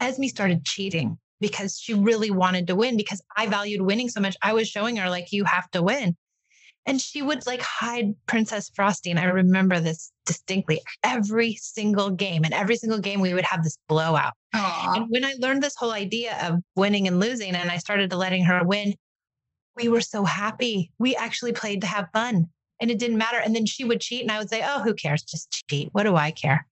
Esme 0.00 0.24
started 0.24 0.66
cheating 0.66 1.16
because 1.40 1.78
she 1.78 1.94
really 1.94 2.30
wanted 2.30 2.66
to 2.66 2.76
win 2.76 2.98
because 2.98 3.22
I 3.34 3.46
valued 3.46 3.80
winning 3.80 4.10
so 4.10 4.20
much. 4.20 4.36
I 4.42 4.52
was 4.52 4.68
showing 4.68 4.96
her, 4.96 5.08
like, 5.08 5.32
you 5.32 5.44
have 5.44 5.70
to 5.70 5.82
win 5.82 6.16
and 6.86 7.00
she 7.00 7.22
would 7.22 7.46
like 7.46 7.62
hide 7.62 8.14
Princess 8.26 8.70
Frosty. 8.74 9.10
And 9.10 9.18
I 9.18 9.24
remember 9.24 9.80
this 9.80 10.12
distinctly 10.26 10.80
every 11.02 11.54
single 11.54 12.10
game. 12.10 12.44
And 12.44 12.52
every 12.52 12.76
single 12.76 12.98
game, 12.98 13.20
we 13.20 13.34
would 13.34 13.44
have 13.44 13.62
this 13.64 13.78
blowout. 13.88 14.34
Aww. 14.54 14.96
And 14.96 15.06
when 15.08 15.24
I 15.24 15.34
learned 15.38 15.62
this 15.62 15.76
whole 15.76 15.92
idea 15.92 16.36
of 16.42 16.60
winning 16.76 17.08
and 17.08 17.20
losing, 17.20 17.54
and 17.54 17.70
I 17.70 17.78
started 17.78 18.10
to 18.10 18.16
letting 18.16 18.44
her 18.44 18.62
win, 18.64 18.94
we 19.76 19.88
were 19.88 20.02
so 20.02 20.24
happy. 20.24 20.90
We 20.98 21.16
actually 21.16 21.52
played 21.52 21.80
to 21.80 21.86
have 21.86 22.08
fun 22.12 22.48
and 22.80 22.90
it 22.90 22.98
didn't 22.98 23.18
matter. 23.18 23.38
And 23.38 23.54
then 23.54 23.66
she 23.66 23.84
would 23.84 24.00
cheat, 24.00 24.22
and 24.22 24.30
I 24.30 24.38
would 24.38 24.50
say, 24.50 24.62
Oh, 24.64 24.82
who 24.82 24.94
cares? 24.94 25.22
Just 25.22 25.64
cheat. 25.68 25.88
What 25.92 26.02
do 26.02 26.16
I 26.16 26.30
care? 26.30 26.66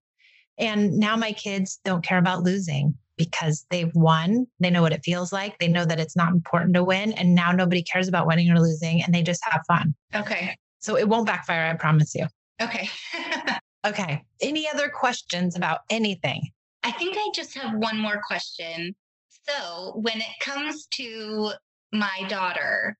And 0.58 0.98
now 0.98 1.16
my 1.16 1.32
kids 1.32 1.80
don't 1.84 2.04
care 2.04 2.18
about 2.18 2.42
losing 2.42 2.94
because 3.26 3.66
they've 3.70 3.94
won. 3.94 4.46
They 4.60 4.70
know 4.70 4.82
what 4.82 4.92
it 4.92 5.04
feels 5.04 5.32
like. 5.32 5.58
They 5.58 5.68
know 5.68 5.84
that 5.84 6.00
it's 6.00 6.16
not 6.16 6.32
important 6.32 6.74
to 6.74 6.84
win. 6.84 7.12
And 7.12 7.34
now 7.34 7.52
nobody 7.52 7.82
cares 7.82 8.08
about 8.08 8.26
winning 8.26 8.50
or 8.50 8.58
losing 8.58 9.02
and 9.02 9.14
they 9.14 9.22
just 9.22 9.42
have 9.44 9.62
fun. 9.66 9.94
Okay. 10.14 10.56
So 10.80 10.96
it 10.96 11.08
won't 11.08 11.26
backfire, 11.26 11.70
I 11.70 11.74
promise 11.74 12.14
you. 12.14 12.26
Okay. 12.60 12.88
okay. 13.86 14.22
Any 14.40 14.68
other 14.68 14.88
questions 14.88 15.56
about 15.56 15.80
anything? 15.90 16.50
I 16.82 16.90
think 16.92 17.16
I 17.16 17.30
just 17.34 17.56
have 17.56 17.74
one 17.76 17.98
more 17.98 18.20
question. 18.26 18.94
So 19.28 19.92
when 19.96 20.18
it 20.18 20.40
comes 20.40 20.86
to 20.94 21.52
my 21.92 22.24
daughter, 22.28 22.96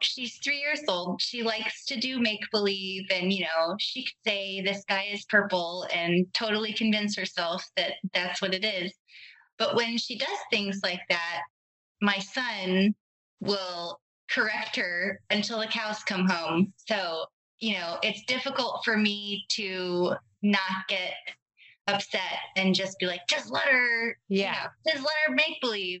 she's 0.00 0.38
three 0.42 0.58
years 0.58 0.80
old. 0.88 1.20
She 1.20 1.42
likes 1.42 1.84
to 1.86 1.98
do 1.98 2.18
make 2.18 2.40
believe, 2.50 3.06
and 3.10 3.32
you 3.32 3.42
know, 3.42 3.76
she 3.78 4.04
could 4.04 4.14
say 4.26 4.60
the 4.60 4.74
sky 4.74 5.08
is 5.12 5.24
purple 5.26 5.86
and 5.92 6.26
totally 6.34 6.72
convince 6.72 7.16
herself 7.16 7.64
that 7.76 7.94
that's 8.14 8.42
what 8.42 8.54
it 8.54 8.64
is. 8.64 8.92
But 9.60 9.76
when 9.76 9.98
she 9.98 10.16
does 10.16 10.38
things 10.50 10.80
like 10.82 11.02
that, 11.10 11.42
my 12.00 12.18
son 12.18 12.94
will 13.40 14.00
correct 14.30 14.74
her 14.76 15.20
until 15.28 15.60
the 15.60 15.66
cows 15.66 16.02
come 16.02 16.26
home. 16.26 16.72
So, 16.88 17.26
you 17.58 17.74
know, 17.74 17.98
it's 18.02 18.24
difficult 18.24 18.80
for 18.84 18.96
me 18.96 19.44
to 19.50 20.14
not 20.42 20.88
get 20.88 21.12
upset 21.86 22.38
and 22.56 22.74
just 22.74 22.98
be 22.98 23.06
like, 23.06 23.20
just 23.28 23.50
let 23.50 23.68
her, 23.68 24.16
yeah, 24.28 24.68
you 24.86 24.92
know, 24.92 24.92
just 24.94 25.04
let 25.04 25.14
her 25.26 25.34
make 25.34 25.60
believe. 25.60 26.00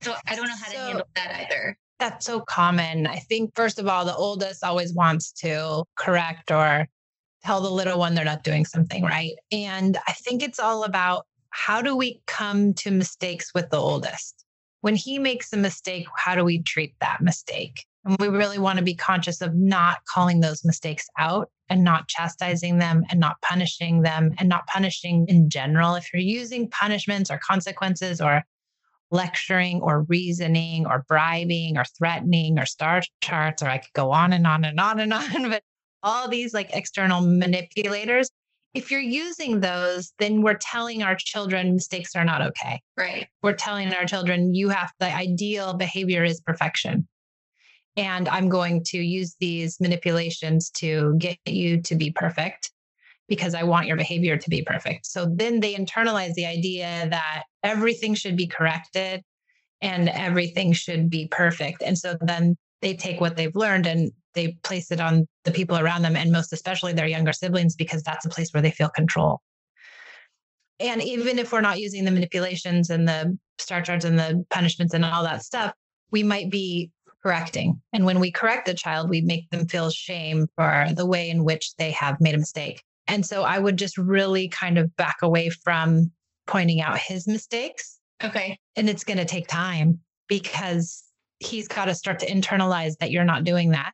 So 0.00 0.14
I 0.26 0.34
don't 0.34 0.48
know 0.48 0.56
how 0.56 0.70
so, 0.70 0.72
to 0.72 0.78
handle 0.78 1.08
that 1.16 1.46
either. 1.46 1.76
That's 1.98 2.24
so 2.24 2.40
common. 2.40 3.06
I 3.06 3.18
think, 3.18 3.54
first 3.54 3.78
of 3.78 3.88
all, 3.88 4.06
the 4.06 4.16
oldest 4.16 4.64
always 4.64 4.94
wants 4.94 5.32
to 5.32 5.84
correct 5.96 6.50
or 6.50 6.88
tell 7.44 7.60
the 7.60 7.70
little 7.70 7.98
one 7.98 8.14
they're 8.14 8.24
not 8.24 8.42
doing 8.42 8.64
something 8.64 9.02
right. 9.02 9.34
And 9.52 9.98
I 10.08 10.12
think 10.12 10.42
it's 10.42 10.58
all 10.58 10.84
about 10.84 11.26
how 11.50 11.82
do 11.82 11.96
we 11.96 12.22
come 12.26 12.74
to 12.74 12.90
mistakes 12.90 13.52
with 13.54 13.70
the 13.70 13.76
oldest? 13.76 14.44
When 14.80 14.96
he 14.96 15.18
makes 15.18 15.52
a 15.52 15.56
mistake, 15.56 16.06
how 16.16 16.34
do 16.34 16.44
we 16.44 16.62
treat 16.62 16.94
that 17.00 17.20
mistake? 17.20 17.84
And 18.04 18.16
we 18.18 18.28
really 18.28 18.58
want 18.58 18.78
to 18.78 18.84
be 18.84 18.94
conscious 18.94 19.42
of 19.42 19.54
not 19.54 19.98
calling 20.06 20.40
those 20.40 20.64
mistakes 20.64 21.06
out 21.18 21.50
and 21.68 21.84
not 21.84 22.08
chastising 22.08 22.78
them 22.78 23.04
and 23.10 23.20
not 23.20 23.40
punishing 23.42 24.02
them 24.02 24.32
and 24.38 24.48
not 24.48 24.66
punishing 24.66 25.26
in 25.28 25.50
general. 25.50 25.94
If 25.96 26.12
you're 26.12 26.22
using 26.22 26.70
punishments 26.70 27.30
or 27.30 27.38
consequences 27.38 28.20
or 28.20 28.42
lecturing 29.10 29.82
or 29.82 30.02
reasoning 30.02 30.86
or 30.86 31.04
bribing 31.08 31.76
or 31.76 31.84
threatening 31.84 32.58
or 32.58 32.64
star 32.64 33.02
charts, 33.20 33.62
or 33.62 33.68
I 33.68 33.78
could 33.78 33.92
go 33.92 34.12
on 34.12 34.32
and 34.32 34.46
on 34.46 34.64
and 34.64 34.80
on 34.80 35.00
and 35.00 35.12
on, 35.12 35.42
but 35.50 35.62
all 36.02 36.28
these 36.28 36.54
like 36.54 36.70
external 36.72 37.20
manipulators, 37.20 38.30
if 38.74 38.90
you're 38.90 39.00
using 39.00 39.60
those, 39.60 40.12
then 40.18 40.42
we're 40.42 40.58
telling 40.60 41.02
our 41.02 41.16
children 41.16 41.74
mistakes 41.74 42.14
are 42.14 42.24
not 42.24 42.42
okay. 42.42 42.80
Right. 42.96 43.26
We're 43.42 43.54
telling 43.54 43.92
our 43.92 44.04
children 44.04 44.54
you 44.54 44.68
have 44.68 44.90
the 45.00 45.12
ideal 45.12 45.74
behavior 45.74 46.22
is 46.24 46.40
perfection. 46.40 47.08
And 47.96 48.28
I'm 48.28 48.48
going 48.48 48.84
to 48.86 48.98
use 48.98 49.34
these 49.40 49.80
manipulations 49.80 50.70
to 50.76 51.16
get 51.18 51.38
you 51.44 51.82
to 51.82 51.96
be 51.96 52.12
perfect 52.12 52.70
because 53.28 53.54
I 53.54 53.64
want 53.64 53.86
your 53.86 53.96
behavior 53.96 54.36
to 54.36 54.50
be 54.50 54.62
perfect. 54.62 55.06
So 55.06 55.26
then 55.32 55.60
they 55.60 55.74
internalize 55.74 56.34
the 56.34 56.46
idea 56.46 57.08
that 57.10 57.44
everything 57.62 58.14
should 58.14 58.36
be 58.36 58.46
corrected 58.46 59.22
and 59.80 60.08
everything 60.08 60.72
should 60.72 61.10
be 61.10 61.28
perfect. 61.28 61.82
And 61.82 61.98
so 61.98 62.16
then 62.20 62.56
they 62.82 62.94
take 62.94 63.20
what 63.20 63.36
they've 63.36 63.54
learned 63.54 63.86
and 63.86 64.12
they 64.34 64.56
place 64.62 64.90
it 64.90 65.00
on 65.00 65.26
the 65.44 65.50
people 65.50 65.78
around 65.78 66.02
them 66.02 66.16
and 66.16 66.32
most 66.32 66.52
especially 66.52 66.92
their 66.92 67.06
younger 67.06 67.32
siblings 67.32 67.76
because 67.76 68.02
that's 68.02 68.26
a 68.26 68.30
place 68.30 68.52
where 68.52 68.62
they 68.62 68.70
feel 68.70 68.88
control. 68.88 69.40
And 70.78 71.02
even 71.02 71.38
if 71.38 71.52
we're 71.52 71.60
not 71.60 71.80
using 71.80 72.04
the 72.04 72.10
manipulations 72.10 72.90
and 72.90 73.06
the 73.06 73.38
star 73.58 73.82
charts 73.82 74.04
and 74.04 74.18
the 74.18 74.44
punishments 74.50 74.94
and 74.94 75.04
all 75.04 75.24
that 75.24 75.44
stuff 75.44 75.72
we 76.12 76.22
might 76.22 76.50
be 76.50 76.90
correcting. 77.22 77.80
And 77.92 78.04
when 78.04 78.18
we 78.18 78.32
correct 78.32 78.66
the 78.66 78.74
child 78.74 79.10
we 79.10 79.20
make 79.20 79.48
them 79.50 79.68
feel 79.68 79.90
shame 79.90 80.46
for 80.56 80.86
the 80.94 81.06
way 81.06 81.28
in 81.30 81.44
which 81.44 81.76
they 81.76 81.90
have 81.92 82.20
made 82.20 82.34
a 82.34 82.38
mistake. 82.38 82.82
And 83.06 83.24
so 83.24 83.42
i 83.42 83.58
would 83.58 83.76
just 83.76 83.98
really 83.98 84.48
kind 84.48 84.78
of 84.78 84.94
back 84.96 85.16
away 85.22 85.50
from 85.50 86.10
pointing 86.46 86.80
out 86.80 86.98
his 86.98 87.26
mistakes. 87.26 87.98
Okay. 88.22 88.58
And 88.76 88.88
it's 88.88 89.04
going 89.04 89.18
to 89.18 89.24
take 89.24 89.46
time 89.46 90.00
because 90.28 91.04
he's 91.38 91.68
got 91.68 91.86
to 91.86 91.94
start 91.94 92.18
to 92.20 92.26
internalize 92.26 92.96
that 92.98 93.10
you're 93.10 93.24
not 93.24 93.44
doing 93.44 93.70
that 93.70 93.92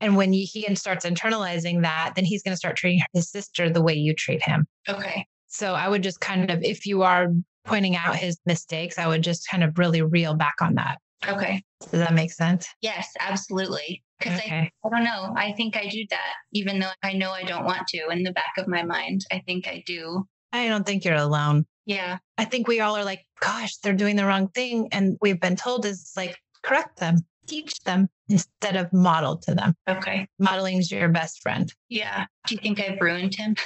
and 0.00 0.16
when 0.16 0.32
he 0.32 0.66
starts 0.74 1.04
internalizing 1.04 1.82
that, 1.82 2.12
then 2.14 2.24
he's 2.24 2.42
going 2.42 2.52
to 2.52 2.58
start 2.58 2.76
treating 2.76 3.02
his 3.12 3.30
sister 3.30 3.70
the 3.70 3.82
way 3.82 3.94
you 3.94 4.14
treat 4.14 4.42
him. 4.42 4.66
Okay. 4.88 5.26
So 5.48 5.74
I 5.74 5.88
would 5.88 6.02
just 6.02 6.20
kind 6.20 6.50
of, 6.50 6.62
if 6.62 6.84
you 6.84 7.02
are 7.02 7.28
pointing 7.64 7.96
out 7.96 8.16
his 8.16 8.38
mistakes, 8.44 8.98
I 8.98 9.06
would 9.06 9.22
just 9.22 9.48
kind 9.48 9.62
of 9.62 9.78
really 9.78 10.02
reel 10.02 10.34
back 10.34 10.56
on 10.60 10.74
that. 10.74 10.98
Okay. 11.26 11.62
Does 11.80 12.00
that 12.00 12.12
make 12.12 12.32
sense? 12.32 12.68
Yes, 12.82 13.08
absolutely. 13.20 14.02
Because 14.18 14.38
okay. 14.40 14.70
I, 14.84 14.86
I 14.86 14.90
don't 14.90 15.04
know. 15.04 15.32
I 15.36 15.52
think 15.52 15.76
I 15.76 15.88
do 15.88 16.04
that, 16.10 16.34
even 16.52 16.80
though 16.80 16.90
I 17.02 17.14
know 17.14 17.30
I 17.30 17.44
don't 17.44 17.64
want 17.64 17.86
to 17.88 18.08
in 18.10 18.24
the 18.24 18.32
back 18.32 18.52
of 18.58 18.68
my 18.68 18.82
mind. 18.82 19.22
I 19.32 19.42
think 19.46 19.66
I 19.66 19.82
do. 19.86 20.26
I 20.52 20.68
don't 20.68 20.84
think 20.84 21.04
you're 21.04 21.14
alone. 21.14 21.64
Yeah. 21.86 22.18
I 22.36 22.44
think 22.44 22.68
we 22.68 22.80
all 22.80 22.96
are 22.96 23.04
like, 23.04 23.24
gosh, 23.40 23.76
they're 23.78 23.94
doing 23.94 24.16
the 24.16 24.26
wrong 24.26 24.48
thing. 24.48 24.88
And 24.92 25.16
we've 25.20 25.40
been 25.40 25.56
told 25.56 25.86
is 25.86 26.12
like, 26.16 26.36
correct 26.62 26.98
them 26.98 27.24
teach 27.46 27.80
them 27.80 28.08
instead 28.28 28.76
of 28.76 28.92
model 28.92 29.36
to 29.38 29.54
them. 29.54 29.74
Okay. 29.88 30.26
Modeling 30.38 30.78
is 30.78 30.90
your 30.90 31.08
best 31.08 31.42
friend. 31.42 31.72
Yeah. 31.88 32.26
Do 32.46 32.54
you 32.54 32.60
think 32.60 32.80
I've 32.80 33.00
ruined 33.00 33.34
him? 33.34 33.56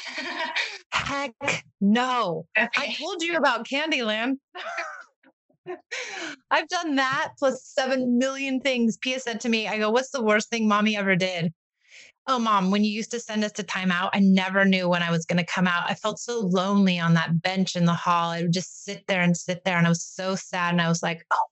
Heck 0.93 1.33
no. 1.81 2.47
Okay. 2.59 2.69
I 2.77 2.97
told 2.99 3.23
you 3.23 3.37
about 3.37 3.67
Candyland. 3.67 4.39
I've 6.51 6.69
done 6.69 6.97
that 6.97 7.33
plus 7.39 7.65
seven 7.65 8.19
million 8.19 8.61
things. 8.61 8.97
Pia 8.97 9.21
said 9.21 9.41
to 9.41 9.49
me, 9.49 9.69
I 9.69 9.79
go, 9.79 9.91
What's 9.91 10.11
the 10.11 10.23
worst 10.23 10.51
thing 10.51 10.67
mommy 10.67 10.97
ever 10.97 11.15
did? 11.15 11.53
Oh, 12.27 12.39
mom, 12.39 12.71
when 12.71 12.85
you 12.85 12.91
used 12.91 13.11
to 13.13 13.21
send 13.21 13.43
us 13.43 13.53
to 13.53 13.63
timeout, 13.63 14.11
I 14.13 14.21
never 14.21 14.67
knew 14.67 14.87
when 14.87 15.03
I 15.03 15.11
was 15.11 15.25
going 15.25 15.39
to 15.39 15.47
come 15.47 15.67
out. 15.67 15.91
I 15.91 15.95
felt 15.95 16.19
so 16.19 16.41
lonely 16.41 16.99
on 16.99 17.15
that 17.15 17.41
bench 17.41 17.75
in 17.75 17.87
the 17.87 17.95
hall. 17.95 18.31
I 18.31 18.43
would 18.43 18.53
just 18.53 18.85
sit 18.85 19.03
there 19.09 19.23
and 19.23 19.35
sit 19.35 19.65
there. 19.65 19.79
And 19.79 19.87
I 19.87 19.91
was 19.91 20.05
so 20.05 20.35
sad. 20.35 20.73
And 20.73 20.81
I 20.81 20.89
was 20.89 21.03
like, 21.03 21.25
Oh 21.33 21.47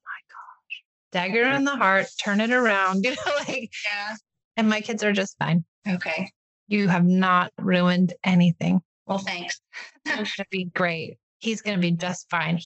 dagger 1.17 1.45
in 1.51 1.65
the 1.65 1.75
heart, 1.77 2.07
turn 2.23 2.41
it 2.41 2.51
around, 2.53 3.05
you 3.05 3.11
know, 3.11 3.33
like, 3.49 3.71
Yeah. 3.87 4.17
and 4.57 4.69
my 4.69 4.81
kids 4.81 5.03
are 5.03 5.13
just 5.13 5.37
fine. 5.39 5.65
Okay. 5.89 6.31
You 6.69 6.89
have 6.89 7.05
not 7.05 7.53
ruined 7.59 8.13
anything. 8.25 8.81
Well, 9.07 9.19
thanks. 9.19 9.61
It's 10.05 10.15
going 10.15 10.27
to 10.27 10.45
be 10.51 10.65
great. 10.75 11.17
He's 11.39 11.63
going 11.63 11.77
to 11.77 11.81
be 11.81 11.93
just 11.93 12.29
fine. 12.29 12.61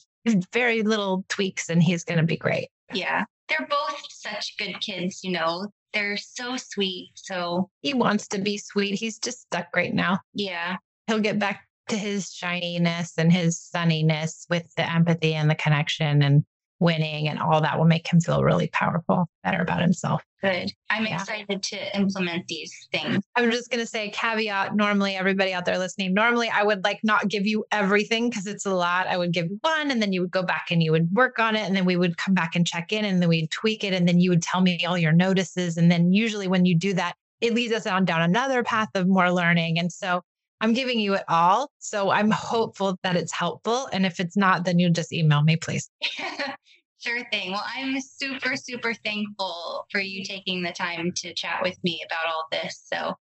Very 0.52 0.82
little 0.82 1.24
tweaks 1.28 1.68
and 1.68 1.82
he's 1.82 2.02
going 2.04 2.18
to 2.18 2.26
be 2.26 2.36
great. 2.36 2.68
Yeah. 2.92 3.24
They're 3.48 3.66
both 3.68 4.00
such 4.10 4.54
good 4.58 4.80
kids, 4.80 5.20
you 5.22 5.32
know. 5.32 5.68
They're 5.92 6.16
so 6.16 6.56
sweet. 6.56 7.10
So, 7.14 7.68
He 7.82 7.94
wants 7.94 8.26
to 8.28 8.38
be 8.38 8.58
sweet. 8.58 8.94
He's 8.94 9.18
just 9.18 9.42
stuck 9.42 9.66
right 9.76 9.92
now. 9.94 10.18
yeah. 10.34 10.76
He'll 11.06 11.20
get 11.20 11.38
back 11.38 11.66
to 11.88 11.96
his 11.96 12.30
shininess 12.32 13.14
and 13.18 13.32
his 13.32 13.58
sunniness 13.74 14.46
with 14.48 14.72
the 14.76 14.88
empathy 14.90 15.34
and 15.34 15.50
the 15.50 15.56
connection 15.56 16.22
and 16.22 16.44
winning 16.81 17.29
and 17.29 17.38
all 17.38 17.61
that 17.61 17.79
will 17.79 17.85
make 17.85 18.11
him 18.11 18.21
feel 18.21 18.43
really 18.43 18.69
powerful, 18.73 19.29
better 19.45 19.61
about 19.61 19.81
himself. 19.81 20.23
Good. 20.43 20.73
I'm 20.88 21.07
Yeah. 21.07 21.21
excited 21.21 21.62
to 21.62 21.97
implement 21.97 22.49
these 22.49 22.75
things. 22.90 23.23
I'm 23.37 23.51
just 23.51 23.71
going 23.71 23.81
to 23.81 23.87
say 23.87 24.09
caveat. 24.09 24.75
Normally, 24.75 25.14
everybody 25.14 25.53
out 25.53 25.66
there 25.66 25.79
listening, 25.79 26.14
normally 26.14 26.49
I 26.49 26.62
would 26.62 26.83
like 26.83 27.01
not 27.05 27.29
give 27.29 27.47
you 27.47 27.64
everything 27.71 28.31
because 28.31 28.47
it's 28.47 28.64
a 28.64 28.75
lot. 28.75 29.07
I 29.07 29.19
would 29.19 29.33
give 29.33 29.47
you 29.51 29.59
one 29.61 29.90
and 29.90 30.01
then 30.01 30.12
you 30.14 30.23
would 30.23 30.31
go 30.31 30.43
back 30.43 30.69
and 30.71 30.83
you 30.83 30.93
would 30.93 31.11
work 31.12 31.38
on 31.38 31.57
it. 31.57 31.66
And 31.66 31.77
then 31.77 31.85
we 31.85 31.97
would 31.97 32.16
come 32.16 32.33
back 32.33 32.57
and 32.57 32.66
check 32.66 32.90
in 32.93 33.05
and 33.05 33.21
then 33.21 33.29
we'd 33.29 33.51
tweak 33.51 33.85
it. 33.85 33.93
And 33.93 34.09
then 34.09 34.19
you 34.19 34.31
would 34.31 34.43
tell 34.43 34.62
me 34.62 34.85
all 34.87 34.97
your 34.97 35.12
notices. 35.12 35.77
And 35.77 35.93
then 35.93 36.12
usually 36.12 36.49
when 36.49 36.64
you 36.64 36.75
do 36.75 36.95
that, 36.95 37.14
it 37.43 37.55
leads 37.55 37.73
us 37.73 37.87
on 37.87 38.05
down 38.07 38.23
another 38.23 38.62
path 38.62 38.88
of 38.95 39.07
more 39.09 39.31
learning. 39.31 39.79
And 39.79 39.93
so 39.93 40.23
I'm 40.61 40.73
giving 40.73 41.01
you 41.01 41.14
it 41.14 41.25
all. 41.29 41.70
So 41.79 42.11
I'm 42.11 42.31
hopeful 42.31 42.99
that 43.03 43.16
it's 43.16 43.33
helpful. 43.33 43.88
And 43.92 44.05
if 44.05 44.20
it's 44.20 44.37
not, 44.37 44.64
then 44.64 44.79
you 44.79 44.90
just 44.90 45.12
email 45.12 45.42
me, 45.42 45.57
please. 45.57 45.90
sure 46.99 47.25
thing. 47.31 47.53
Well, 47.53 47.64
I'm 47.75 48.01
super, 48.01 48.57
super 48.57 48.92
thankful 48.92 49.87
for 49.90 50.01
you 50.01 50.25
taking 50.25 50.62
the 50.62 50.73
time 50.73 51.12
to 51.16 51.35
chat 51.35 51.61
with 51.62 51.79
me 51.83 52.03
about 52.07 52.33
all 52.33 52.46
this. 52.53 52.83
So 52.92 53.14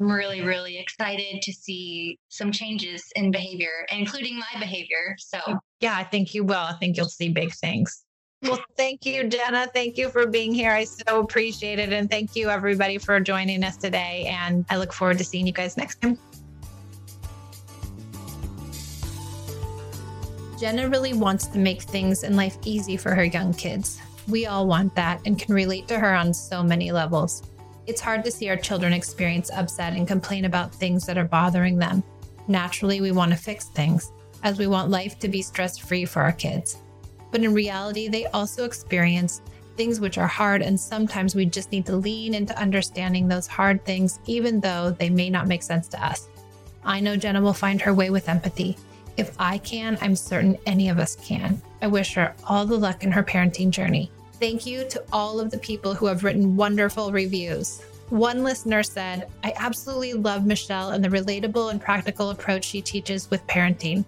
I'm 0.00 0.10
really, 0.10 0.42
really 0.42 0.78
excited 0.78 1.40
to 1.42 1.52
see 1.52 2.18
some 2.28 2.52
changes 2.52 3.02
in 3.16 3.30
behavior, 3.30 3.86
including 3.90 4.38
my 4.38 4.60
behavior. 4.60 5.16
So 5.18 5.38
oh, 5.46 5.58
Yeah, 5.80 5.96
I 5.96 6.04
think 6.04 6.34
you 6.34 6.44
will. 6.44 6.56
I 6.56 6.74
think 6.74 6.96
you'll 6.96 7.08
see 7.08 7.30
big 7.30 7.52
things. 7.54 8.04
Well, 8.42 8.62
thank 8.76 9.06
you, 9.06 9.26
Jenna. 9.28 9.66
Thank 9.72 9.96
you 9.96 10.10
for 10.10 10.26
being 10.26 10.52
here. 10.52 10.70
I 10.70 10.84
so 10.84 11.20
appreciate 11.20 11.78
it. 11.78 11.92
And 11.92 12.10
thank 12.10 12.36
you, 12.36 12.50
everybody, 12.50 12.98
for 12.98 13.18
joining 13.18 13.64
us 13.64 13.78
today. 13.78 14.26
And 14.28 14.66
I 14.68 14.76
look 14.76 14.92
forward 14.92 15.18
to 15.18 15.24
seeing 15.24 15.46
you 15.46 15.52
guys 15.52 15.78
next 15.78 16.02
time. 16.02 16.18
Jenna 20.58 20.88
really 20.88 21.12
wants 21.12 21.46
to 21.48 21.58
make 21.58 21.82
things 21.82 22.22
in 22.22 22.34
life 22.34 22.56
easy 22.64 22.96
for 22.96 23.14
her 23.14 23.24
young 23.24 23.52
kids. 23.52 24.00
We 24.26 24.46
all 24.46 24.66
want 24.66 24.94
that 24.94 25.20
and 25.26 25.38
can 25.38 25.54
relate 25.54 25.86
to 25.88 25.98
her 25.98 26.14
on 26.14 26.32
so 26.32 26.62
many 26.62 26.90
levels. 26.92 27.42
It's 27.86 28.00
hard 28.00 28.24
to 28.24 28.30
see 28.30 28.48
our 28.48 28.56
children 28.56 28.94
experience 28.94 29.50
upset 29.50 29.92
and 29.92 30.08
complain 30.08 30.46
about 30.46 30.74
things 30.74 31.04
that 31.06 31.18
are 31.18 31.26
bothering 31.26 31.78
them. 31.78 32.02
Naturally, 32.48 33.02
we 33.02 33.12
want 33.12 33.32
to 33.32 33.36
fix 33.36 33.66
things, 33.66 34.12
as 34.42 34.58
we 34.58 34.66
want 34.66 34.90
life 34.90 35.18
to 35.18 35.28
be 35.28 35.42
stress 35.42 35.76
free 35.76 36.06
for 36.06 36.22
our 36.22 36.32
kids. 36.32 36.78
But 37.30 37.44
in 37.44 37.52
reality, 37.52 38.08
they 38.08 38.24
also 38.26 38.64
experience 38.64 39.42
things 39.76 40.00
which 40.00 40.16
are 40.16 40.26
hard, 40.26 40.62
and 40.62 40.80
sometimes 40.80 41.34
we 41.34 41.44
just 41.44 41.70
need 41.70 41.84
to 41.86 41.96
lean 41.96 42.32
into 42.32 42.58
understanding 42.58 43.28
those 43.28 43.46
hard 43.46 43.84
things, 43.84 44.20
even 44.26 44.60
though 44.60 44.90
they 44.90 45.10
may 45.10 45.28
not 45.28 45.48
make 45.48 45.62
sense 45.62 45.86
to 45.88 46.04
us. 46.04 46.28
I 46.82 46.98
know 47.00 47.14
Jenna 47.14 47.42
will 47.42 47.52
find 47.52 47.80
her 47.82 47.92
way 47.92 48.08
with 48.08 48.28
empathy. 48.28 48.78
If 49.16 49.34
I 49.38 49.58
can, 49.58 49.96
I'm 50.00 50.16
certain 50.16 50.58
any 50.66 50.88
of 50.88 50.98
us 50.98 51.16
can. 51.16 51.60
I 51.80 51.86
wish 51.86 52.14
her 52.14 52.34
all 52.46 52.66
the 52.66 52.78
luck 52.78 53.02
in 53.02 53.12
her 53.12 53.22
parenting 53.22 53.70
journey. 53.70 54.10
Thank 54.34 54.66
you 54.66 54.86
to 54.90 55.02
all 55.12 55.40
of 55.40 55.50
the 55.50 55.58
people 55.58 55.94
who 55.94 56.06
have 56.06 56.22
written 56.22 56.56
wonderful 56.56 57.10
reviews. 57.12 57.82
One 58.10 58.44
listener 58.44 58.82
said, 58.82 59.28
I 59.42 59.52
absolutely 59.56 60.12
love 60.12 60.46
Michelle 60.46 60.90
and 60.90 61.02
the 61.02 61.08
relatable 61.08 61.70
and 61.70 61.80
practical 61.80 62.30
approach 62.30 62.64
she 62.64 62.82
teaches 62.82 63.30
with 63.30 63.46
parenting. 63.46 64.04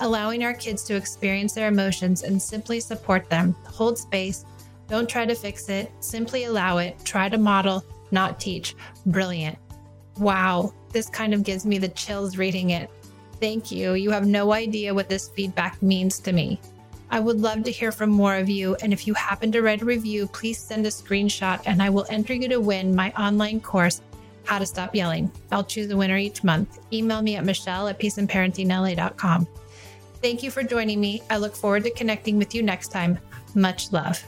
Allowing 0.00 0.44
our 0.44 0.54
kids 0.54 0.82
to 0.84 0.94
experience 0.94 1.52
their 1.52 1.68
emotions 1.68 2.22
and 2.22 2.40
simply 2.40 2.80
support 2.80 3.28
them, 3.28 3.54
hold 3.64 3.98
space, 3.98 4.44
don't 4.88 5.08
try 5.08 5.26
to 5.26 5.34
fix 5.34 5.68
it, 5.68 5.90
simply 6.00 6.44
allow 6.44 6.78
it, 6.78 6.96
try 7.04 7.28
to 7.28 7.38
model, 7.38 7.84
not 8.10 8.38
teach. 8.38 8.76
Brilliant. 9.06 9.58
Wow, 10.18 10.72
this 10.90 11.08
kind 11.08 11.34
of 11.34 11.42
gives 11.42 11.66
me 11.66 11.78
the 11.78 11.88
chills 11.88 12.36
reading 12.36 12.70
it. 12.70 12.88
Thank 13.40 13.70
you. 13.70 13.94
You 13.94 14.10
have 14.10 14.26
no 14.26 14.52
idea 14.52 14.94
what 14.94 15.08
this 15.08 15.28
feedback 15.28 15.82
means 15.82 16.18
to 16.20 16.32
me. 16.32 16.60
I 17.10 17.20
would 17.20 17.40
love 17.40 17.62
to 17.64 17.70
hear 17.70 17.92
from 17.92 18.10
more 18.10 18.36
of 18.36 18.48
you. 18.48 18.74
And 18.76 18.92
if 18.92 19.06
you 19.06 19.14
happen 19.14 19.52
to 19.52 19.62
write 19.62 19.82
a 19.82 19.84
review, 19.84 20.26
please 20.26 20.58
send 20.58 20.86
a 20.86 20.90
screenshot 20.90 21.60
and 21.66 21.82
I 21.82 21.90
will 21.90 22.06
enter 22.08 22.34
you 22.34 22.48
to 22.48 22.60
win 22.60 22.94
my 22.94 23.12
online 23.12 23.60
course, 23.60 24.00
How 24.44 24.58
to 24.58 24.66
Stop 24.66 24.94
Yelling. 24.94 25.30
I'll 25.52 25.64
choose 25.64 25.90
a 25.90 25.96
winner 25.96 26.16
each 26.16 26.42
month. 26.42 26.80
Email 26.92 27.22
me 27.22 27.36
at 27.36 27.44
michelle 27.44 27.88
at 27.88 28.00
peaceandparentingla.com. 28.00 29.46
Thank 30.20 30.42
you 30.42 30.50
for 30.50 30.62
joining 30.62 31.00
me. 31.00 31.22
I 31.28 31.36
look 31.36 31.54
forward 31.54 31.84
to 31.84 31.90
connecting 31.90 32.38
with 32.38 32.54
you 32.54 32.62
next 32.62 32.88
time. 32.88 33.18
Much 33.54 33.92
love. 33.92 34.24